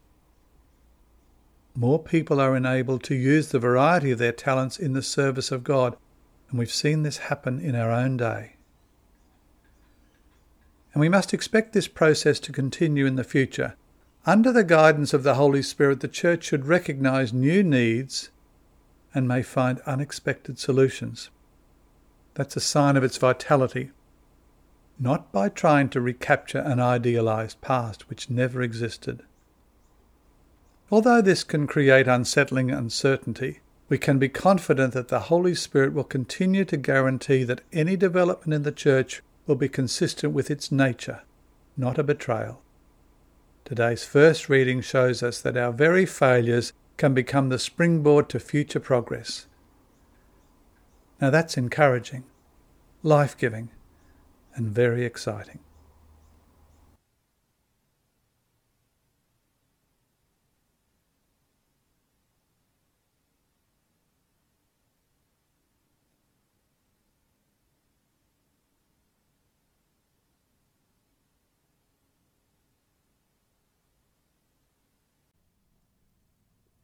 More 1.76 1.98
people 1.98 2.40
are 2.40 2.56
enabled 2.56 3.04
to 3.04 3.16
use 3.16 3.50
the 3.50 3.60
variety 3.60 4.12
of 4.12 4.20
their 4.20 4.32
talents 4.32 4.78
in 4.78 4.94
the 4.94 5.02
service 5.02 5.52
of 5.52 5.64
God, 5.64 5.96
and 6.50 6.60
we've 6.60 6.72
seen 6.72 7.04
this 7.04 7.18
happen 7.18 7.60
in 7.60 7.76
our 7.76 7.90
own 7.90 8.18
day. 8.18 8.58
And 10.94 11.02
we 11.02 11.10
must 11.10 11.34
expect 11.34 11.74
this 11.74 11.88
process 11.88 12.40
to 12.42 12.52
continue 12.52 13.08
in 13.08 13.16
the 13.16 13.24
future. 13.24 13.76
Under 14.26 14.52
the 14.52 14.64
guidance 14.64 15.14
of 15.14 15.24
the 15.24 15.34
Holy 15.34 15.64
Spirit, 15.64 16.02
the 16.02 16.08
Church 16.08 16.44
should 16.44 16.68
recognize 16.68 17.34
new 17.34 17.64
needs 17.64 18.30
and 19.16 19.28
may 19.28 19.42
find 19.42 19.80
unexpected 19.82 20.60
solutions. 20.60 21.32
That's 22.36 22.56
a 22.56 22.62
sign 22.62 22.98
of 22.98 23.04
its 23.04 23.18
vitality. 23.18 23.92
Not 25.00 25.32
by 25.32 25.50
trying 25.50 25.90
to 25.90 26.02
recapture 26.02 26.60
an 26.60 26.80
idealized 26.80 27.62
past 27.62 28.10
which 28.10 28.30
never 28.30 28.62
existed. 28.62 29.24
Although 30.92 31.22
this 31.22 31.44
can 31.44 31.66
create 31.68 32.08
unsettling 32.08 32.70
uncertainty, 32.72 33.60
we 33.90 33.98
can 33.98 34.20
be 34.20 34.30
confident 34.30 34.94
that 34.94 35.10
the 35.10 35.22
Holy 35.22 35.56
Spirit 35.56 35.94
will 35.94 36.04
continue 36.04 36.66
to 36.66 36.78
guarantee 36.78 37.44
that 37.44 37.62
any 37.72 37.96
development 37.96 38.54
in 38.54 38.64
the 38.64 38.72
Church 38.72 39.22
will 39.46 39.56
be 39.56 39.70
consistent 39.70 40.34
with 40.34 40.50
its 40.50 40.72
nature, 40.72 41.22
not 41.76 41.98
a 41.98 42.04
betrayal. 42.04 42.62
Today's 43.66 44.04
first 44.04 44.50
reading 44.50 44.82
shows 44.82 45.24
us 45.24 45.42
that 45.42 45.58
our 45.58 45.72
very 45.72 46.06
failures 46.06 46.74
can 46.98 47.14
become 47.14 47.50
the 47.50 47.60
springboard 47.60 48.30
to 48.30 48.40
future 48.40 48.80
progress. 48.80 49.48
Now 51.22 51.30
that's 51.30 51.58
encouraging, 51.58 52.24
life 53.02 53.38
giving, 53.38 53.70
and 54.56 54.68
very 54.68 55.06
exciting. 55.06 55.60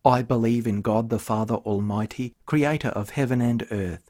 I 0.05 0.21
believe 0.21 0.65
in 0.65 0.81
God 0.81 1.09
the 1.09 1.19
Father 1.19 1.55
Almighty, 1.55 2.33
creator 2.45 2.87
of 2.89 3.11
heaven 3.11 3.41
and 3.41 3.67
earth 3.69 4.09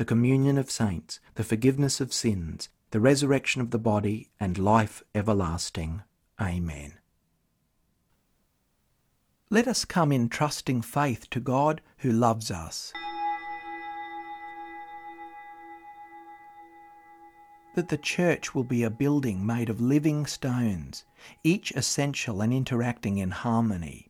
the 0.00 0.04
communion 0.06 0.56
of 0.56 0.70
saints, 0.70 1.20
the 1.34 1.44
forgiveness 1.44 2.00
of 2.00 2.10
sins, 2.10 2.70
the 2.90 2.98
resurrection 2.98 3.60
of 3.60 3.70
the 3.70 3.78
body, 3.78 4.30
and 4.40 4.56
life 4.56 5.02
everlasting. 5.14 6.02
Amen. 6.40 6.94
Let 9.50 9.68
us 9.68 9.84
come 9.84 10.10
in 10.10 10.30
trusting 10.30 10.80
faith 10.80 11.28
to 11.28 11.38
God 11.38 11.82
who 11.98 12.10
loves 12.10 12.50
us. 12.50 12.94
That 17.74 17.90
the 17.90 17.98
church 17.98 18.54
will 18.54 18.64
be 18.64 18.82
a 18.82 18.88
building 18.88 19.44
made 19.44 19.68
of 19.68 19.82
living 19.82 20.24
stones, 20.24 21.04
each 21.44 21.72
essential 21.72 22.40
and 22.40 22.54
interacting 22.54 23.18
in 23.18 23.32
harmony. 23.32 24.09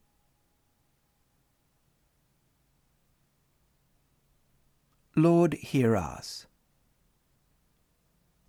Lord, 5.16 5.54
hear 5.54 5.96
us. 5.96 6.46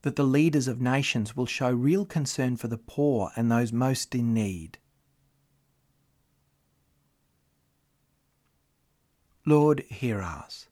That 0.04 0.15
the 0.15 0.24
leaders 0.24 0.67
of 0.67 0.82
nations 0.82 1.36
will 1.36 1.45
show 1.45 1.71
real 1.71 2.06
concern 2.06 2.58
for 2.58 2.67
the 2.67 2.78
poor 2.78 3.32
and 3.36 3.52
those 3.52 3.74
most 3.74 4.13
in 4.15 4.34
need. 4.34 4.78
Lord, 9.45 9.82
hear 9.89 10.21
us. 10.21 10.67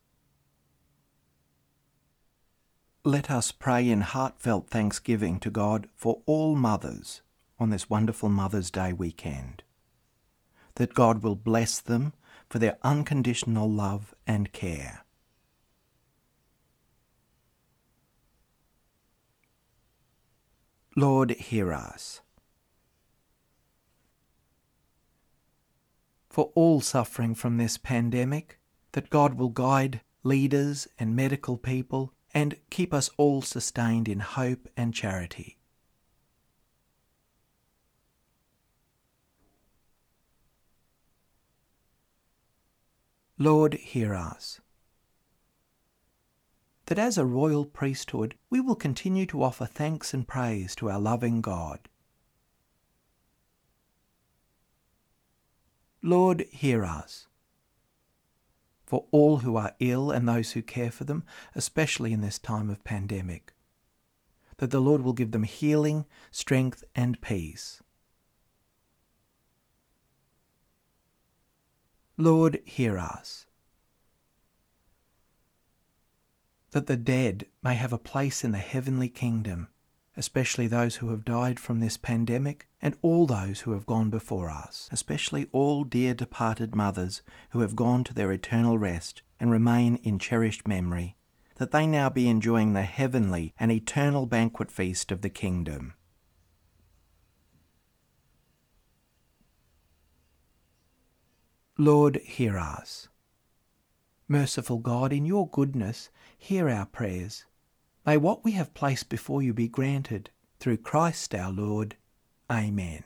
Let 3.04 3.32
us 3.32 3.52
pray 3.52 3.90
in 3.90 4.02
heartfelt 4.02 4.70
thanksgiving 4.70 5.40
to 5.40 5.50
God 5.50 5.90
for 5.96 6.22
all 6.28 6.56
mothers 6.56 7.22
on 7.58 7.72
this 7.72 7.90
wonderful 7.90 8.30
Mother's 8.30 8.70
Day 8.70 8.94
weekend. 8.94 9.64
That 10.76 10.94
God 10.94 11.24
will 11.24 11.36
bless 11.36 11.80
them 11.80 12.14
for 12.48 12.60
their 12.60 12.78
unconditional 12.84 13.70
love 13.70 14.14
and 14.28 14.52
care. 14.52 15.04
Lord, 21.00 21.32
hear 21.32 21.72
us. 21.72 22.20
For 26.30 26.52
all 26.56 26.82
suffering 26.82 27.36
from 27.36 27.56
this 27.56 27.78
pandemic, 27.78 28.60
that 28.92 29.10
God 29.10 29.36
will 29.36 29.48
guide 29.48 30.02
leaders 30.24 30.90
and 31.00 31.16
medical 31.16 31.56
people 31.56 32.12
and 32.34 32.58
keep 32.70 32.94
us 32.94 33.10
all 33.16 33.42
sustained 33.42 34.10
in 34.10 34.20
hope 34.20 34.68
and 34.76 34.94
charity. 34.94 35.58
Lord, 43.38 43.76
hear 43.76 44.14
us. 44.14 44.60
That 46.90 46.98
as 46.98 47.20
a 47.20 47.26
royal 47.26 47.66
priesthood 47.66 48.34
we 48.50 48.60
will 48.60 48.74
continue 48.74 49.28
to 49.28 49.44
offer 49.44 49.68
thanks 49.68 50.12
and 50.12 50.28
praise 50.28 50.76
to 50.78 50.90
our 50.90 51.00
loving 51.00 51.40
God. 51.40 51.88
Lord, 56.02 56.48
hear 56.50 56.84
us. 56.84 57.28
For 58.88 59.06
all 59.12 59.38
who 59.38 59.56
are 59.56 59.76
ill 59.80 60.10
and 60.10 60.28
those 60.28 60.54
who 60.54 60.64
care 60.64 60.90
for 60.90 61.04
them, 61.04 61.26
especially 61.54 62.12
in 62.12 62.22
this 62.22 62.40
time 62.40 62.72
of 62.72 62.84
pandemic, 62.84 63.54
that 64.58 64.72
the 64.72 64.80
Lord 64.80 65.04
will 65.04 65.14
give 65.14 65.30
them 65.30 65.44
healing, 65.44 66.08
strength, 66.32 66.84
and 66.96 67.22
peace. 67.22 67.84
Lord, 72.18 72.62
hear 72.66 72.98
us. 72.98 73.46
That 76.72 76.88
the 76.88 76.98
dead 76.98 77.48
may 77.64 77.74
have 77.76 77.94
a 77.94 77.98
place 77.98 78.44
in 78.44 78.52
the 78.52 78.60
heavenly 78.60 79.10
kingdom, 79.10 79.70
especially 80.16 80.68
those 80.68 80.98
who 80.98 81.10
have 81.10 81.26
died 81.26 81.60
from 81.60 81.80
this 81.80 81.98
pandemic 81.98 82.68
and 82.82 82.96
all 83.02 83.26
those 83.26 83.62
who 83.62 83.72
have 83.72 83.86
gone 83.86 84.10
before 84.10 84.50
us, 84.50 84.88
especially 84.92 85.48
all 85.52 85.84
dear 85.84 86.14
departed 86.14 86.76
mothers 86.76 87.22
who 87.52 87.62
have 87.62 87.76
gone 87.76 88.04
to 88.04 88.14
their 88.14 88.32
eternal 88.32 88.78
rest 88.78 89.24
and 89.40 89.50
remain 89.50 89.96
in 90.04 90.20
cherished 90.20 90.68
memory, 90.68 91.16
that 91.56 91.72
they 91.72 91.88
now 91.88 92.10
be 92.10 92.30
enjoying 92.30 92.74
the 92.74 92.84
heavenly 92.84 93.54
and 93.60 93.72
eternal 93.72 94.26
banquet 94.26 94.72
feast 94.72 95.12
of 95.12 95.22
the 95.22 95.30
kingdom. 95.30 95.94
Lord, 101.78 102.18
hear 102.18 102.58
us. 102.58 103.08
Merciful 104.28 104.80
God, 104.80 105.12
in 105.12 105.26
your 105.26 105.50
goodness, 105.50 106.10
hear 106.40 106.70
our 106.70 106.86
prayers. 106.86 107.46
May 108.06 108.18
what 108.18 108.44
we 108.44 108.54
have 108.54 108.74
placed 108.74 109.10
before 109.10 109.44
you 109.44 109.54
be 109.54 109.68
granted, 109.68 110.32
through 110.60 110.78
Christ 110.78 111.36
our 111.36 111.52
Lord. 111.52 111.96
Amen. 112.50 113.04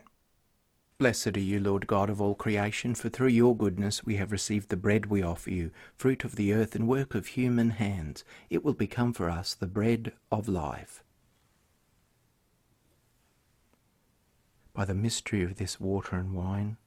Blessed 0.97 1.35
are 1.35 1.41
you, 1.41 1.59
Lord 1.59 1.87
God 1.87 2.09
of 2.09 2.21
all 2.21 2.35
creation, 2.35 2.95
for 2.95 3.09
through 3.09 3.27
your 3.27 3.57
goodness 3.57 4.05
we 4.05 4.15
have 4.15 4.31
received 4.31 4.69
the 4.69 4.77
bread 4.77 5.07
we 5.07 5.21
offer 5.21 5.49
you, 5.49 5.71
fruit 5.97 6.23
of 6.23 6.37
the 6.37 6.53
earth 6.53 6.75
and 6.75 6.87
work 6.87 7.15
of 7.15 7.27
human 7.27 7.71
hands. 7.71 8.23
It 8.49 8.63
will 8.63 8.73
become 8.73 9.11
for 9.11 9.29
us 9.29 9.53
the 9.53 9.67
bread 9.67 10.13
of 10.31 10.47
life. 10.47 11.03
By 14.73 14.85
the 14.85 14.95
mystery 14.95 15.43
of 15.43 15.57
this 15.57 15.79
water 15.79 16.15
and 16.15 16.33
wine, 16.33 16.77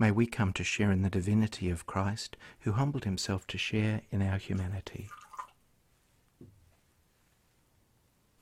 May 0.00 0.12
we 0.12 0.26
come 0.26 0.52
to 0.52 0.62
share 0.62 0.92
in 0.92 1.02
the 1.02 1.10
divinity 1.10 1.70
of 1.70 1.86
Christ, 1.86 2.36
who 2.60 2.72
humbled 2.72 3.04
himself 3.04 3.48
to 3.48 3.58
share 3.58 4.02
in 4.12 4.22
our 4.22 4.38
humanity. 4.38 5.08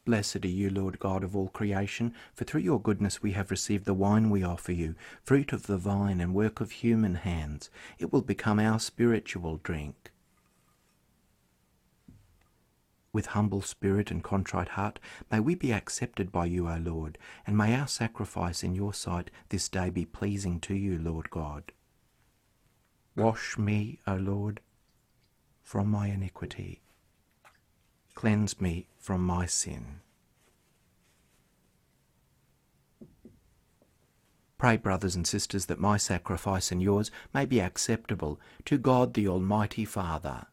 Blessed 0.06 0.44
are 0.44 0.48
you, 0.48 0.70
Lord 0.70 1.00
God 1.00 1.24
of 1.24 1.34
all 1.34 1.48
creation, 1.48 2.14
for 2.32 2.44
through 2.44 2.60
your 2.60 2.80
goodness 2.80 3.24
we 3.24 3.32
have 3.32 3.50
received 3.50 3.86
the 3.86 3.92
wine 3.92 4.30
we 4.30 4.44
offer 4.44 4.70
you, 4.70 4.94
fruit 5.24 5.52
of 5.52 5.66
the 5.66 5.76
vine 5.76 6.20
and 6.20 6.32
work 6.32 6.60
of 6.60 6.70
human 6.70 7.16
hands. 7.16 7.70
It 7.98 8.12
will 8.12 8.22
become 8.22 8.60
our 8.60 8.78
spiritual 8.78 9.56
drink. 9.64 10.12
With 13.12 13.26
humble 13.26 13.62
spirit 13.62 14.12
and 14.12 14.22
contrite 14.22 14.68
heart, 14.68 15.00
may 15.28 15.40
we 15.40 15.56
be 15.56 15.72
accepted 15.72 16.30
by 16.30 16.44
you, 16.44 16.68
O 16.68 16.76
Lord, 16.76 17.18
and 17.44 17.58
may 17.58 17.74
our 17.74 17.88
sacrifice 17.88 18.62
in 18.62 18.76
your 18.76 18.94
sight 18.94 19.32
this 19.48 19.68
day 19.68 19.90
be 19.90 20.04
pleasing 20.04 20.60
to 20.60 20.74
you, 20.74 21.00
Lord 21.00 21.30
God. 21.30 21.72
Wash 23.16 23.58
me, 23.58 23.98
O 24.06 24.14
Lord, 24.14 24.60
from 25.64 25.90
my 25.90 26.06
iniquity. 26.06 26.82
Cleanse 28.16 28.60
me 28.60 28.88
from 28.98 29.24
my 29.24 29.44
sin. 29.44 30.00
Pray, 34.56 34.78
brothers 34.78 35.14
and 35.14 35.26
sisters, 35.26 35.66
that 35.66 35.78
my 35.78 35.98
sacrifice 35.98 36.72
and 36.72 36.82
yours 36.82 37.10
may 37.34 37.44
be 37.44 37.60
acceptable 37.60 38.40
to 38.64 38.78
God 38.78 39.12
the 39.12 39.28
Almighty 39.28 39.84
Father. 39.84 40.46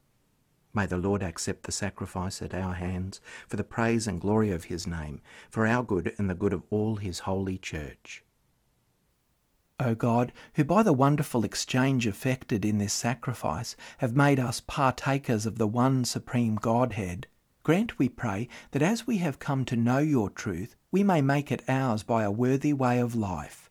May 0.74 0.88
the 0.88 0.98
Lord 0.98 1.24
accept 1.24 1.64
the 1.64 1.72
sacrifice 1.72 2.42
at 2.42 2.54
our 2.54 2.74
hands 2.74 3.22
for 3.48 3.56
the 3.56 3.64
praise 3.64 4.08
and 4.08 4.20
glory 4.20 4.52
of 4.52 4.66
his 4.66 4.86
name, 4.86 5.22
for 5.50 5.66
our 5.66 5.84
good 5.84 6.14
and 6.18 6.30
the 6.30 6.36
good 6.36 6.52
of 6.52 6.64
all 6.70 6.98
his 6.98 7.20
holy 7.20 7.58
church. 7.58 8.26
O 9.80 9.96
God, 9.96 10.34
who 10.56 10.66
by 10.66 10.84
the 10.84 10.92
wonderful 10.92 11.46
exchange 11.46 12.06
effected 12.08 12.66
in 12.66 12.78
this 12.78 12.94
sacrifice 12.94 13.78
have 14.00 14.18
made 14.18 14.40
us 14.40 14.60
partakers 14.60 15.46
of 15.46 15.58
the 15.58 15.68
one 15.68 16.04
supreme 16.04 16.58
Godhead, 16.58 17.28
grant, 17.64 17.98
we 17.98 18.10
pray, 18.10 18.48
that 18.72 18.82
as 18.82 19.08
we 19.08 19.18
have 19.18 19.40
come 19.40 19.66
to 19.66 19.76
know 19.76 20.00
your 20.00 20.30
truth, 20.30 20.76
we 20.92 21.04
may 21.04 21.22
make 21.22 21.52
it 21.52 21.64
ours 21.68 22.04
by 22.04 22.24
a 22.24 22.32
worthy 22.32 22.74
way 22.74 23.00
of 23.00 23.16
life. 23.16 23.70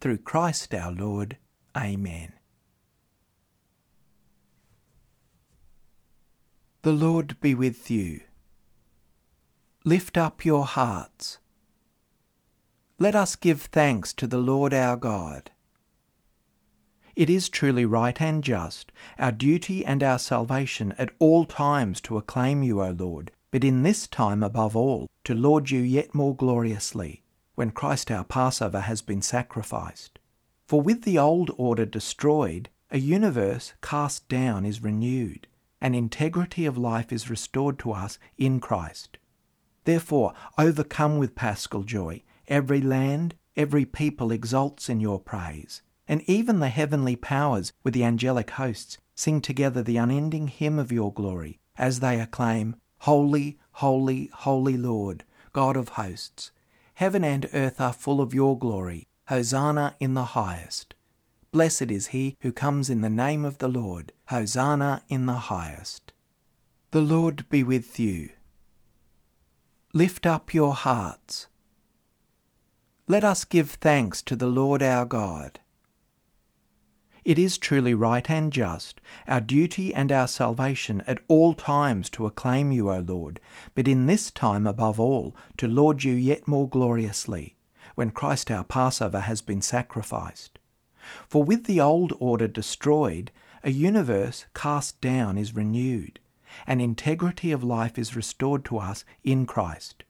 Through 0.00 0.18
Christ 0.18 0.72
our 0.72 0.92
Lord. 0.92 1.36
Amen. 1.76 2.32
The 6.82 6.92
Lord 6.92 7.40
be 7.40 7.54
with 7.54 7.90
you. 7.90 8.20
Lift 9.84 10.16
up 10.16 10.44
your 10.44 10.64
hearts. 10.64 11.38
Let 12.98 13.14
us 13.14 13.36
give 13.36 13.62
thanks 13.62 14.12
to 14.14 14.26
the 14.26 14.38
Lord 14.38 14.72
our 14.72 14.96
God. 14.96 15.50
It 17.18 17.28
is 17.28 17.48
truly 17.48 17.84
right 17.84 18.22
and 18.22 18.44
just, 18.44 18.92
our 19.18 19.32
duty 19.32 19.84
and 19.84 20.04
our 20.04 20.20
salvation 20.20 20.94
at 20.98 21.10
all 21.18 21.44
times 21.44 22.00
to 22.02 22.16
acclaim 22.16 22.62
you, 22.62 22.80
O 22.80 22.92
Lord, 22.92 23.32
but 23.50 23.64
in 23.64 23.82
this 23.82 24.06
time 24.06 24.44
above 24.44 24.76
all, 24.76 25.08
to 25.24 25.34
laud 25.34 25.68
you 25.68 25.80
yet 25.80 26.14
more 26.14 26.36
gloriously, 26.36 27.24
when 27.56 27.72
Christ 27.72 28.12
our 28.12 28.22
Passover 28.22 28.82
has 28.82 29.02
been 29.02 29.20
sacrificed. 29.20 30.20
For 30.68 30.80
with 30.80 31.02
the 31.02 31.18
old 31.18 31.50
order 31.58 31.84
destroyed, 31.84 32.68
a 32.88 33.00
universe 33.00 33.72
cast 33.82 34.28
down 34.28 34.64
is 34.64 34.84
renewed 34.84 35.48
and 35.80 35.96
integrity 35.96 36.66
of 36.66 36.78
life 36.78 37.12
is 37.12 37.28
restored 37.28 37.80
to 37.80 37.90
us 37.90 38.20
in 38.36 38.60
Christ. 38.60 39.18
Therefore, 39.82 40.34
overcome 40.56 41.18
with 41.18 41.34
paschal 41.34 41.82
joy, 41.82 42.22
every 42.46 42.80
land, 42.80 43.34
every 43.56 43.84
people 43.84 44.30
exults 44.30 44.88
in 44.88 45.00
your 45.00 45.18
praise, 45.18 45.82
and 46.08 46.22
even 46.26 46.58
the 46.58 46.68
heavenly 46.68 47.14
powers 47.14 47.72
with 47.84 47.94
the 47.94 48.04
angelic 48.04 48.50
hosts 48.50 48.98
sing 49.14 49.40
together 49.40 49.82
the 49.82 49.96
unending 49.96 50.48
hymn 50.48 50.78
of 50.78 50.90
your 50.90 51.12
glory 51.12 51.58
as 51.76 52.00
they 52.00 52.18
acclaim, 52.18 52.76
Holy, 53.02 53.58
holy, 53.72 54.30
holy 54.32 54.76
Lord, 54.76 55.24
God 55.52 55.76
of 55.76 55.90
hosts. 55.90 56.50
Heaven 56.94 57.22
and 57.22 57.48
earth 57.52 57.80
are 57.80 57.92
full 57.92 58.20
of 58.20 58.34
your 58.34 58.58
glory. 58.58 59.06
Hosanna 59.28 59.94
in 60.00 60.14
the 60.14 60.24
highest. 60.24 60.94
Blessed 61.52 61.90
is 61.90 62.08
he 62.08 62.36
who 62.40 62.50
comes 62.50 62.90
in 62.90 63.02
the 63.02 63.10
name 63.10 63.44
of 63.44 63.58
the 63.58 63.68
Lord. 63.68 64.12
Hosanna 64.28 65.02
in 65.08 65.26
the 65.26 65.34
highest. 65.34 66.12
The 66.90 67.00
Lord 67.00 67.48
be 67.48 67.62
with 67.62 68.00
you. 68.00 68.30
Lift 69.92 70.26
up 70.26 70.52
your 70.52 70.74
hearts. 70.74 71.46
Let 73.06 73.24
us 73.24 73.44
give 73.44 73.70
thanks 73.70 74.22
to 74.22 74.36
the 74.36 74.46
Lord 74.46 74.82
our 74.82 75.04
God. 75.04 75.60
It 77.28 77.38
is 77.38 77.58
truly 77.58 77.92
right 77.92 78.30
and 78.30 78.50
just, 78.50 79.02
our 79.26 79.42
duty 79.42 79.94
and 79.94 80.10
our 80.10 80.26
salvation 80.26 81.02
at 81.06 81.18
all 81.28 81.52
times 81.52 82.08
to 82.08 82.24
acclaim 82.24 82.72
you, 82.72 82.90
O 82.90 83.00
Lord, 83.00 83.38
but 83.74 83.86
in 83.86 84.06
this 84.06 84.30
time 84.30 84.66
above 84.66 84.98
all 84.98 85.36
to 85.58 85.68
laud 85.68 86.04
you 86.04 86.14
yet 86.14 86.48
more 86.48 86.66
gloriously, 86.66 87.54
when 87.96 88.12
Christ 88.12 88.50
our 88.50 88.64
Passover 88.64 89.20
has 89.20 89.42
been 89.42 89.60
sacrificed. 89.60 90.58
For 91.28 91.44
with 91.44 91.64
the 91.64 91.82
old 91.82 92.14
order 92.18 92.48
destroyed, 92.48 93.30
a 93.62 93.72
universe 93.72 94.46
cast 94.54 94.98
down 95.02 95.36
is 95.36 95.54
renewed, 95.54 96.20
and 96.66 96.80
integrity 96.80 97.52
of 97.52 97.62
life 97.62 97.98
is 97.98 98.16
restored 98.16 98.64
to 98.64 98.78
us 98.78 99.04
in 99.22 99.44
Christ. 99.44 100.02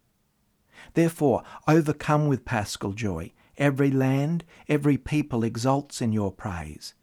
Therefore, 0.95 1.43
overcome 1.67 2.29
with 2.29 2.45
paschal 2.45 2.93
joy, 2.93 3.33
every 3.57 3.91
land, 3.91 4.45
every 4.69 4.97
people 4.97 5.43
exults 5.43 6.01
in 6.01 6.13
your 6.13 6.31
praise. 6.31 6.95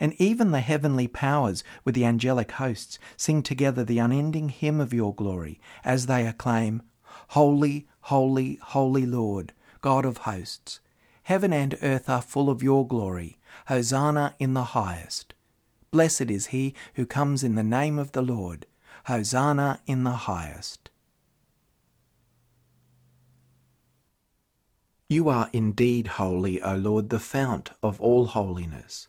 And 0.00 0.14
even 0.18 0.50
the 0.50 0.60
heavenly 0.60 1.08
powers 1.08 1.64
with 1.84 1.94
the 1.94 2.04
angelic 2.04 2.52
hosts 2.52 2.98
sing 3.16 3.42
together 3.42 3.84
the 3.84 3.98
unending 3.98 4.48
hymn 4.48 4.80
of 4.80 4.92
your 4.92 5.14
glory 5.14 5.60
as 5.84 6.06
they 6.06 6.26
acclaim, 6.26 6.82
Holy, 7.28 7.86
holy, 8.02 8.58
holy 8.62 9.06
Lord, 9.06 9.52
God 9.80 10.04
of 10.04 10.18
hosts. 10.18 10.80
Heaven 11.24 11.52
and 11.52 11.78
earth 11.82 12.08
are 12.08 12.22
full 12.22 12.50
of 12.50 12.62
your 12.62 12.86
glory. 12.86 13.38
Hosanna 13.66 14.34
in 14.38 14.54
the 14.54 14.64
highest. 14.64 15.34
Blessed 15.90 16.30
is 16.30 16.46
he 16.46 16.74
who 16.94 17.06
comes 17.06 17.42
in 17.42 17.54
the 17.54 17.62
name 17.62 17.98
of 17.98 18.12
the 18.12 18.22
Lord. 18.22 18.66
Hosanna 19.06 19.80
in 19.86 20.04
the 20.04 20.10
highest. 20.10 20.90
You 25.08 25.28
are 25.28 25.50
indeed 25.52 26.06
holy, 26.06 26.60
O 26.62 26.76
Lord, 26.76 27.10
the 27.10 27.18
fount 27.18 27.70
of 27.82 28.00
all 28.00 28.26
holiness. 28.26 29.08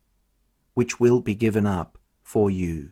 which 0.81 0.99
will 0.99 1.21
be 1.21 1.35
given 1.35 1.67
up 1.67 1.99
for 2.23 2.49
you. 2.49 2.91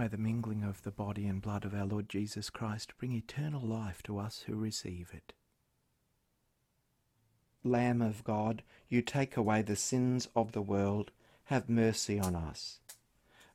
May 0.00 0.08
the 0.08 0.16
mingling 0.16 0.64
of 0.64 0.82
the 0.82 0.90
body 0.90 1.26
and 1.26 1.42
blood 1.42 1.66
of 1.66 1.74
our 1.74 1.84
Lord 1.84 2.08
Jesus 2.08 2.48
Christ 2.48 2.94
bring 2.96 3.12
eternal 3.12 3.60
life 3.60 4.02
to 4.04 4.18
us 4.18 4.44
who 4.46 4.54
receive 4.54 5.10
it. 5.12 5.34
Lamb 7.62 8.00
of 8.00 8.24
God, 8.24 8.62
you 8.88 9.02
take 9.02 9.36
away 9.36 9.60
the 9.60 9.76
sins 9.76 10.26
of 10.34 10.52
the 10.52 10.62
world, 10.62 11.10
have 11.44 11.68
mercy 11.68 12.18
on 12.18 12.34
us. 12.34 12.78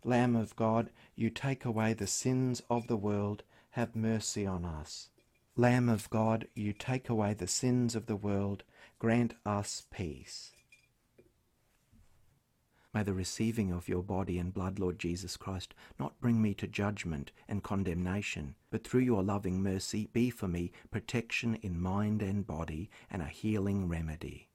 Lamb 0.04 0.36
of 0.36 0.56
God, 0.56 0.92
you 1.16 1.32
take 1.32 1.66
away 1.66 1.94
the 1.94 2.06
sins 2.06 2.62
of 2.70 2.86
the 2.86 2.96
world, 2.96 3.42
have 3.72 3.96
mercy 3.96 4.46
on 4.46 4.66
us. 4.66 5.10
Lamb 5.58 5.90
of 5.90 6.08
God, 6.12 6.48
you 6.54 6.74
take 6.74 7.10
away 7.10 7.34
the 7.34 7.48
sins 7.48 7.96
of 7.96 8.06
the 8.06 8.16
world, 8.16 8.62
grant 9.00 9.34
us 9.48 9.88
peace. 9.90 10.52
May 12.96 13.04
the 13.04 13.14
receiving 13.14 13.74
of 13.74 13.90
your 13.90 14.02
body 14.02 14.40
and 14.40 14.54
blood, 14.54 14.80
Lord 14.80 15.00
Jesus 15.00 15.36
Christ, 15.36 15.74
not 16.00 16.18
bring 16.22 16.42
me 16.42 16.54
to 16.54 16.66
judgment 16.66 17.34
and 17.46 17.62
condemnation, 17.62 18.56
but 18.70 18.88
through 18.88 19.02
your 19.02 19.22
loving 19.22 19.62
mercy 19.62 20.08
be 20.14 20.30
for 20.30 20.48
me 20.48 20.72
protection 20.92 21.56
in 21.56 21.78
mind 21.78 22.22
and 22.22 22.48
body 22.48 22.90
and 23.12 23.22
a 23.22 23.26
healing 23.26 23.90
remedy. 23.90 24.48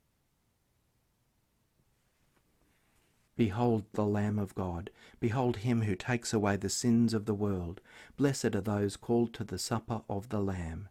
Behold 3.37 3.85
the 3.92 4.07
Lamb 4.07 4.38
of 4.38 4.55
God. 4.55 4.88
Behold 5.20 5.59
him 5.59 5.83
who 5.83 5.94
takes 5.94 6.33
away 6.33 6.57
the 6.57 6.70
sins 6.70 7.12
of 7.12 7.26
the 7.26 7.35
world. 7.35 7.83
Blessed 8.16 8.55
are 8.57 8.62
those 8.62 8.96
called 8.96 9.35
to 9.35 9.44
the 9.44 9.59
supper 9.59 10.00
of 10.09 10.31
the 10.31 10.40
Lamb. 10.40 10.88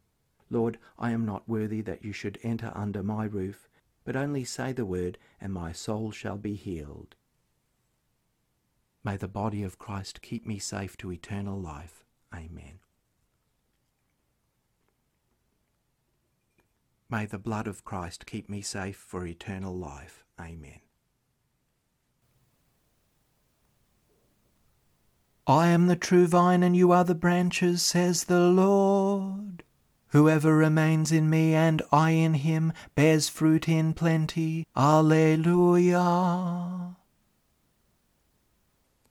Lord, 0.52 0.78
I 1.00 1.10
am 1.10 1.26
not 1.26 1.50
worthy 1.50 1.82
that 1.82 2.06
you 2.06 2.14
should 2.14 2.38
enter 2.44 2.72
under 2.76 3.02
my 3.02 3.26
roof, 3.26 3.68
but 4.04 4.16
only 4.16 4.44
say 4.44 4.72
the 4.72 4.86
word, 4.86 5.18
and 5.42 5.52
my 5.52 5.72
soul 5.72 6.12
shall 6.12 6.38
be 6.38 6.54
healed. 6.54 7.16
May 9.04 9.18
the 9.18 9.28
body 9.28 9.64
of 9.64 9.80
Christ 9.80 10.22
keep 10.22 10.46
me 10.46 10.60
safe 10.60 10.98
to 10.98 11.12
eternal 11.12 11.60
life. 11.60 12.04
Amen. 12.34 12.80
May 17.10 17.26
the 17.26 17.40
blood 17.40 17.66
of 17.66 17.84
Christ 17.84 18.26
keep 18.28 18.50
me 18.50 18.62
safe 18.62 18.98
for 18.98 19.26
eternal 19.26 19.76
life. 19.76 20.24
Amen. 20.40 20.82
I 25.48 25.70
am 25.70 25.88
the 25.88 25.96
true 25.96 26.28
vine 26.28 26.62
and 26.62 26.76
you 26.76 26.92
are 26.92 27.04
the 27.04 27.16
branches, 27.16 27.82
says 27.82 28.26
the 28.26 28.42
Lord. 28.42 29.64
Whoever 30.10 30.56
remains 30.56 31.12
in 31.12 31.28
me 31.30 31.56
and 31.56 31.82
I 31.92 32.12
in 32.12 32.36
him 32.36 32.74
bears 32.94 33.30
fruit 33.30 33.68
in 33.68 33.96
plenty. 33.96 34.68
Alleluia. 34.76 36.00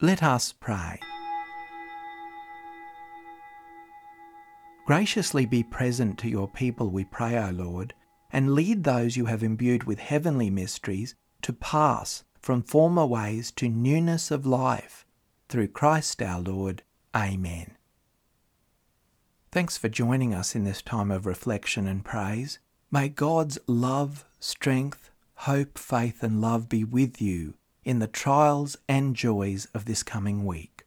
Let 0.00 0.22
us 0.22 0.52
pray. 0.52 1.00
Graciously 4.86 5.44
be 5.44 5.64
present 5.64 6.18
to 6.20 6.28
your 6.28 6.46
people, 6.46 6.88
we 6.88 7.04
pray, 7.04 7.36
O 7.36 7.50
Lord, 7.50 7.94
and 8.30 8.54
lead 8.54 8.84
those 8.84 9.16
you 9.16 9.24
have 9.24 9.42
imbued 9.42 9.84
with 9.84 9.98
heavenly 9.98 10.50
mysteries 10.50 11.16
to 11.42 11.52
pass 11.52 12.22
from 12.40 12.62
former 12.62 13.04
ways 13.04 13.50
to 13.56 13.68
newness 13.68 14.30
of 14.30 14.46
life. 14.46 15.04
Through 15.48 15.68
Christ 15.68 16.22
our 16.22 16.40
Lord. 16.40 16.84
Amen. 17.16 17.76
Thanks 19.50 19.76
for 19.76 19.88
joining 19.88 20.32
us 20.32 20.54
in 20.54 20.62
this 20.62 20.80
time 20.80 21.10
of 21.10 21.26
reflection 21.26 21.88
and 21.88 22.04
praise. 22.04 22.60
May 22.92 23.08
God's 23.08 23.58
love, 23.66 24.24
strength, 24.38 25.10
hope, 25.34 25.76
faith, 25.76 26.22
and 26.22 26.40
love 26.40 26.68
be 26.68 26.84
with 26.84 27.20
you 27.20 27.54
in 27.88 28.00
the 28.00 28.06
trials 28.06 28.76
and 28.86 29.16
joys 29.16 29.66
of 29.72 29.86
this 29.86 30.02
coming 30.02 30.44
week. 30.44 30.84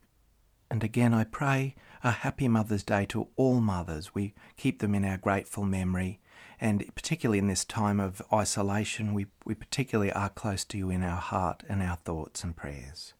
And 0.69 0.83
again, 0.83 1.15
I 1.15 1.23
pray 1.23 1.73
a 2.03 2.11
happy 2.11 2.47
Mother's 2.47 2.83
Day 2.83 3.07
to 3.07 3.27
all 3.35 3.59
mothers. 3.59 4.13
We 4.13 4.35
keep 4.55 4.77
them 4.77 4.93
in 4.93 5.03
our 5.03 5.17
grateful 5.17 5.63
memory. 5.63 6.19
And 6.59 6.85
particularly 6.93 7.39
in 7.39 7.47
this 7.47 7.65
time 7.65 7.99
of 7.99 8.21
isolation, 8.31 9.15
we, 9.15 9.25
we 9.45 9.55
particularly 9.55 10.11
are 10.11 10.29
close 10.29 10.63
to 10.65 10.77
you 10.77 10.91
in 10.91 11.01
our 11.01 11.17
heart 11.17 11.63
and 11.67 11.81
our 11.81 11.95
thoughts 11.95 12.43
and 12.43 12.55
prayers. 12.55 13.15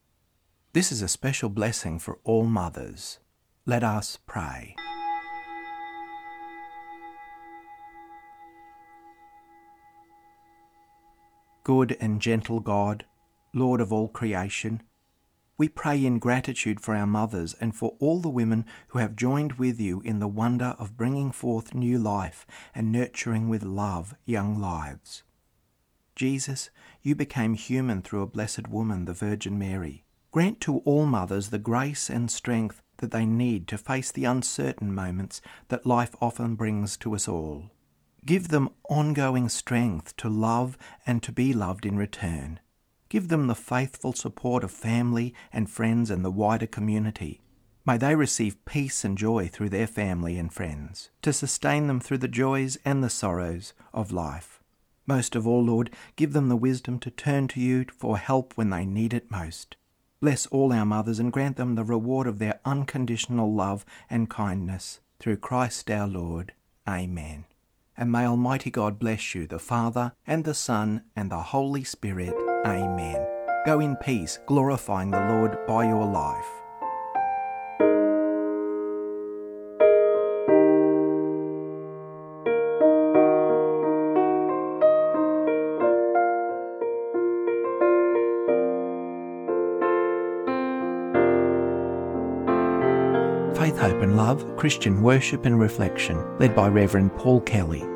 This 0.74 0.92
is 0.92 1.02
a 1.02 1.08
special 1.08 1.50
blessing 1.50 1.98
for 1.98 2.20
all 2.24 2.46
mothers. 2.46 3.18
Let 3.66 3.84
us 3.84 4.20
pray. 4.28 4.76
Good 11.64 11.98
and 12.00 12.22
gentle 12.22 12.60
God, 12.60 13.06
Lord 13.54 13.82
of 13.82 13.92
all 13.92 14.08
creation, 14.08 14.82
we 15.58 15.68
pray 15.70 16.04
in 16.04 16.18
gratitude 16.18 16.80
for 16.80 16.96
our 16.96 17.06
mothers 17.06 17.54
and 17.62 17.76
for 17.76 17.96
all 18.00 18.20
the 18.20 18.30
women 18.30 18.66
who 18.88 19.00
have 19.00 19.16
joined 19.16 19.54
with 19.54 19.80
you 19.80 20.02
in 20.02 20.20
the 20.20 20.28
wonder 20.28 20.76
of 20.80 20.98
bringing 20.98 21.32
forth 21.32 21.76
new 21.76 22.00
life 22.00 22.48
and 22.74 22.92
nurturing 22.92 23.48
with 23.48 23.62
love 23.62 24.16
young 24.26 24.60
lives. 24.60 25.24
Jesus, 26.16 26.70
you 27.02 27.14
became 27.14 27.54
human 27.54 28.02
through 28.02 28.22
a 28.22 28.28
blessed 28.28 28.68
woman, 28.70 29.06
the 29.06 29.14
Virgin 29.14 29.60
Mary. 29.60 30.04
Grant 30.32 30.62
to 30.62 30.78
all 30.80 31.06
mothers 31.06 31.50
the 31.50 31.60
grace 31.60 32.10
and 32.10 32.32
strength 32.32 32.82
that 32.98 33.12
they 33.12 33.26
need 33.26 33.68
to 33.68 33.78
face 33.78 34.12
the 34.12 34.26
uncertain 34.26 34.96
moments 34.96 35.42
that 35.68 35.86
life 35.86 36.16
often 36.22 36.56
brings 36.56 36.96
to 36.98 37.14
us 37.14 37.28
all. 37.28 37.70
Give 38.26 38.48
them 38.48 38.70
ongoing 38.90 39.50
strength 39.50 40.16
to 40.18 40.30
love 40.30 40.78
and 41.06 41.22
to 41.22 41.32
be 41.32 41.54
loved 41.54 41.86
in 41.86 41.98
return. 41.98 42.60
Give 43.12 43.28
them 43.28 43.48
the 43.48 43.56
faithful 43.56 44.14
support 44.14 44.64
of 44.64 44.72
family 44.72 45.36
and 45.52 45.70
friends 45.70 46.10
and 46.10 46.24
the 46.24 46.32
wider 46.32 46.66
community. 46.66 47.42
May 47.86 47.98
they 47.98 48.16
receive 48.16 48.64
peace 48.64 49.04
and 49.04 49.18
joy 49.18 49.50
through 49.50 49.68
their 49.68 49.86
family 49.86 50.38
and 50.38 50.54
friends, 50.54 51.10
to 51.22 51.34
sustain 51.34 51.88
them 51.88 52.00
through 52.00 52.20
the 52.20 52.30
joys 52.30 52.78
and 52.86 53.04
the 53.04 53.10
sorrows 53.10 53.74
of 53.94 54.14
life. 54.14 54.64
Most 55.06 55.36
of 55.36 55.46
all, 55.46 55.62
Lord, 55.62 55.90
give 56.16 56.32
them 56.32 56.48
the 56.48 56.56
wisdom 56.56 57.00
to 57.00 57.12
turn 57.12 57.50
to 57.50 57.60
you 57.60 57.86
for 57.98 58.18
help 58.18 58.54
when 58.56 58.70
they 58.70 58.86
need 58.86 59.14
it 59.14 59.30
most. 59.30 59.76
Bless 60.22 60.48
all 60.48 60.72
our 60.72 60.86
mothers 60.86 61.20
and 61.20 61.34
grant 61.34 61.58
them 61.58 61.76
the 61.76 61.84
reward 61.84 62.28
of 62.28 62.40
their 62.40 62.62
unconditional 62.64 63.54
love 63.54 63.84
and 64.10 64.30
kindness. 64.30 65.02
Through 65.20 65.38
Christ 65.38 65.92
our 65.92 66.08
Lord. 66.08 66.54
Amen. 66.88 67.44
And 67.98 68.10
may 68.10 68.26
Almighty 68.26 68.72
God 68.72 69.00
bless 69.00 69.36
you, 69.36 69.48
the 69.48 69.60
Father, 69.60 70.14
and 70.26 70.46
the 70.46 70.54
Son, 70.54 71.04
and 71.14 71.30
the 71.30 71.42
Holy 71.42 71.84
Spirit. 71.84 72.34
Amen. 72.66 73.26
Go 73.66 73.80
in 73.80 73.96
peace, 73.96 74.40
glorifying 74.46 75.12
the 75.12 75.20
Lord 75.20 75.58
by 75.68 75.88
your 75.88 76.06
life. 76.06 76.46
Faith, 93.58 93.78
Hope 93.78 94.02
and 94.02 94.18
Love, 94.18 94.58
Christian 94.58 95.02
Worship 95.02 95.46
and 95.46 95.60
Reflection, 95.60 96.18
led 96.40 96.56
by 96.56 96.68
Reverend 96.68 97.16
Paul 97.16 97.42
Kelly. 97.42 97.91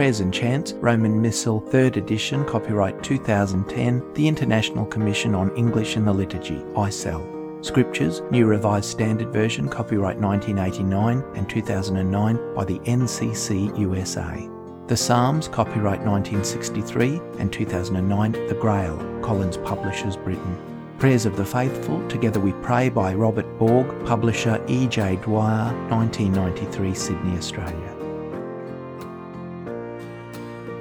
Prayers 0.00 0.20
and 0.20 0.32
Chants, 0.32 0.72
Roman 0.72 1.20
Missal, 1.20 1.60
3rd 1.60 1.96
edition, 1.96 2.42
copyright 2.46 3.02
2010, 3.02 4.14
the 4.14 4.26
International 4.26 4.86
Commission 4.86 5.34
on 5.34 5.54
English 5.58 5.94
in 5.94 6.06
the 6.06 6.12
Liturgy, 6.14 6.56
ICEL. 6.74 7.62
Scriptures, 7.62 8.22
New 8.30 8.46
Revised 8.46 8.88
Standard 8.88 9.30
Version, 9.30 9.68
copyright 9.68 10.16
1989 10.16 11.22
and 11.36 11.50
2009 11.50 12.54
by 12.54 12.64
the 12.64 12.78
NCC 12.78 13.78
USA. 13.78 14.48
The 14.86 14.96
Psalms, 14.96 15.48
copyright 15.48 16.00
1963 16.00 17.20
and 17.38 17.52
2009, 17.52 18.32
The 18.32 18.54
Grail, 18.54 18.96
Collins 19.20 19.58
Publishers, 19.58 20.16
Britain. 20.16 20.58
Prayers 20.98 21.26
of 21.26 21.36
the 21.36 21.44
Faithful, 21.44 22.08
Together 22.08 22.40
We 22.40 22.52
Pray 22.62 22.88
by 22.88 23.12
Robert 23.12 23.58
Borg, 23.58 24.06
publisher 24.06 24.64
E.J. 24.66 25.16
Dwyer, 25.16 25.74
1993, 25.90 26.94
Sydney, 26.94 27.36
Australia 27.36 27.99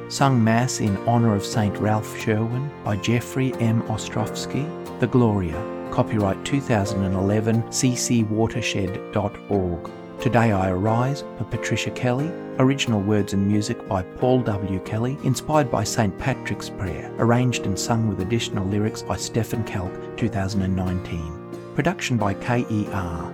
sung 0.10 0.43
Mass 0.43 0.82
in 0.82 0.97
honour 1.07 1.34
of 1.36 1.45
St. 1.45 1.78
Ralph 1.78 2.20
Sherwin 2.20 2.70
by 2.84 2.97
Jeffrey 2.97 3.53
M. 3.60 3.82
Ostrowski, 3.84 4.68
The 4.99 5.07
Gloria, 5.07 5.55
copyright 5.91 6.43
2011, 6.43 7.64
ccwatershed.org. 7.64 9.91
Today 10.20 10.51
I 10.51 10.72
Arise 10.72 11.22
by 11.22 11.45
Patricia 11.45 11.91
Kelly, 11.91 12.30
original 12.57 12.99
words 12.99 13.32
and 13.34 13.47
music 13.47 13.88
by 13.88 14.01
Paul 14.01 14.41
W. 14.41 14.80
Kelly, 14.80 15.18
inspired 15.24 15.70
by 15.72 15.84
St. 15.84 16.18
Patrick's 16.18 16.70
Prayer, 16.70 17.14
arranged 17.20 17.68
and 17.68 17.80
sung 17.80 18.10
with 18.10 18.22
additional 18.22 18.66
lyrics 18.66 19.03
by 19.03 19.16
Stephen 19.16 19.64
Kalk, 19.64 20.18
2019. 20.18 21.74
Production 21.76 22.18
by 22.18 22.34
KER. 22.34 23.32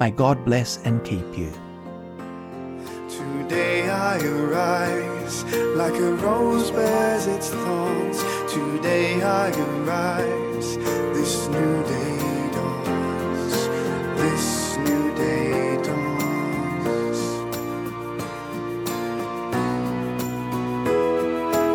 May 0.00 0.12
God 0.12 0.42
bless 0.44 0.78
and 0.86 1.04
keep 1.04 1.36
you. 1.36 1.52
I 4.02 4.18
arise 4.18 5.44
like 5.76 5.94
a 5.94 6.12
rose 6.14 6.72
bears 6.72 7.28
its 7.28 7.50
thorns. 7.50 8.18
Today 8.52 9.22
I 9.22 9.48
arise. 9.50 10.76
This 11.16 11.46
new 11.46 11.74
day 11.84 12.50
dawns. 12.56 13.54
This 14.20 14.76
new 14.86 15.14
day 15.14 15.78
dawns. 15.86 17.20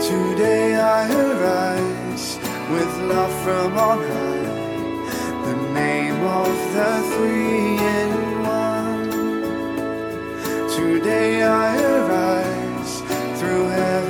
Today 0.05 0.75
I 0.75 1.03
arise 1.29 2.37
with 2.73 2.91
love 3.13 3.33
from 3.43 3.77
on 3.77 3.99
high. 3.99 4.47
The 5.47 5.55
name 5.73 6.21
of 6.41 6.53
the 6.75 6.91
three 7.13 7.77
in. 7.95 8.46
Today 10.87 11.43
I 11.43 11.75
arise 11.83 13.01
through 13.37 13.67
heavenly 13.67 14.06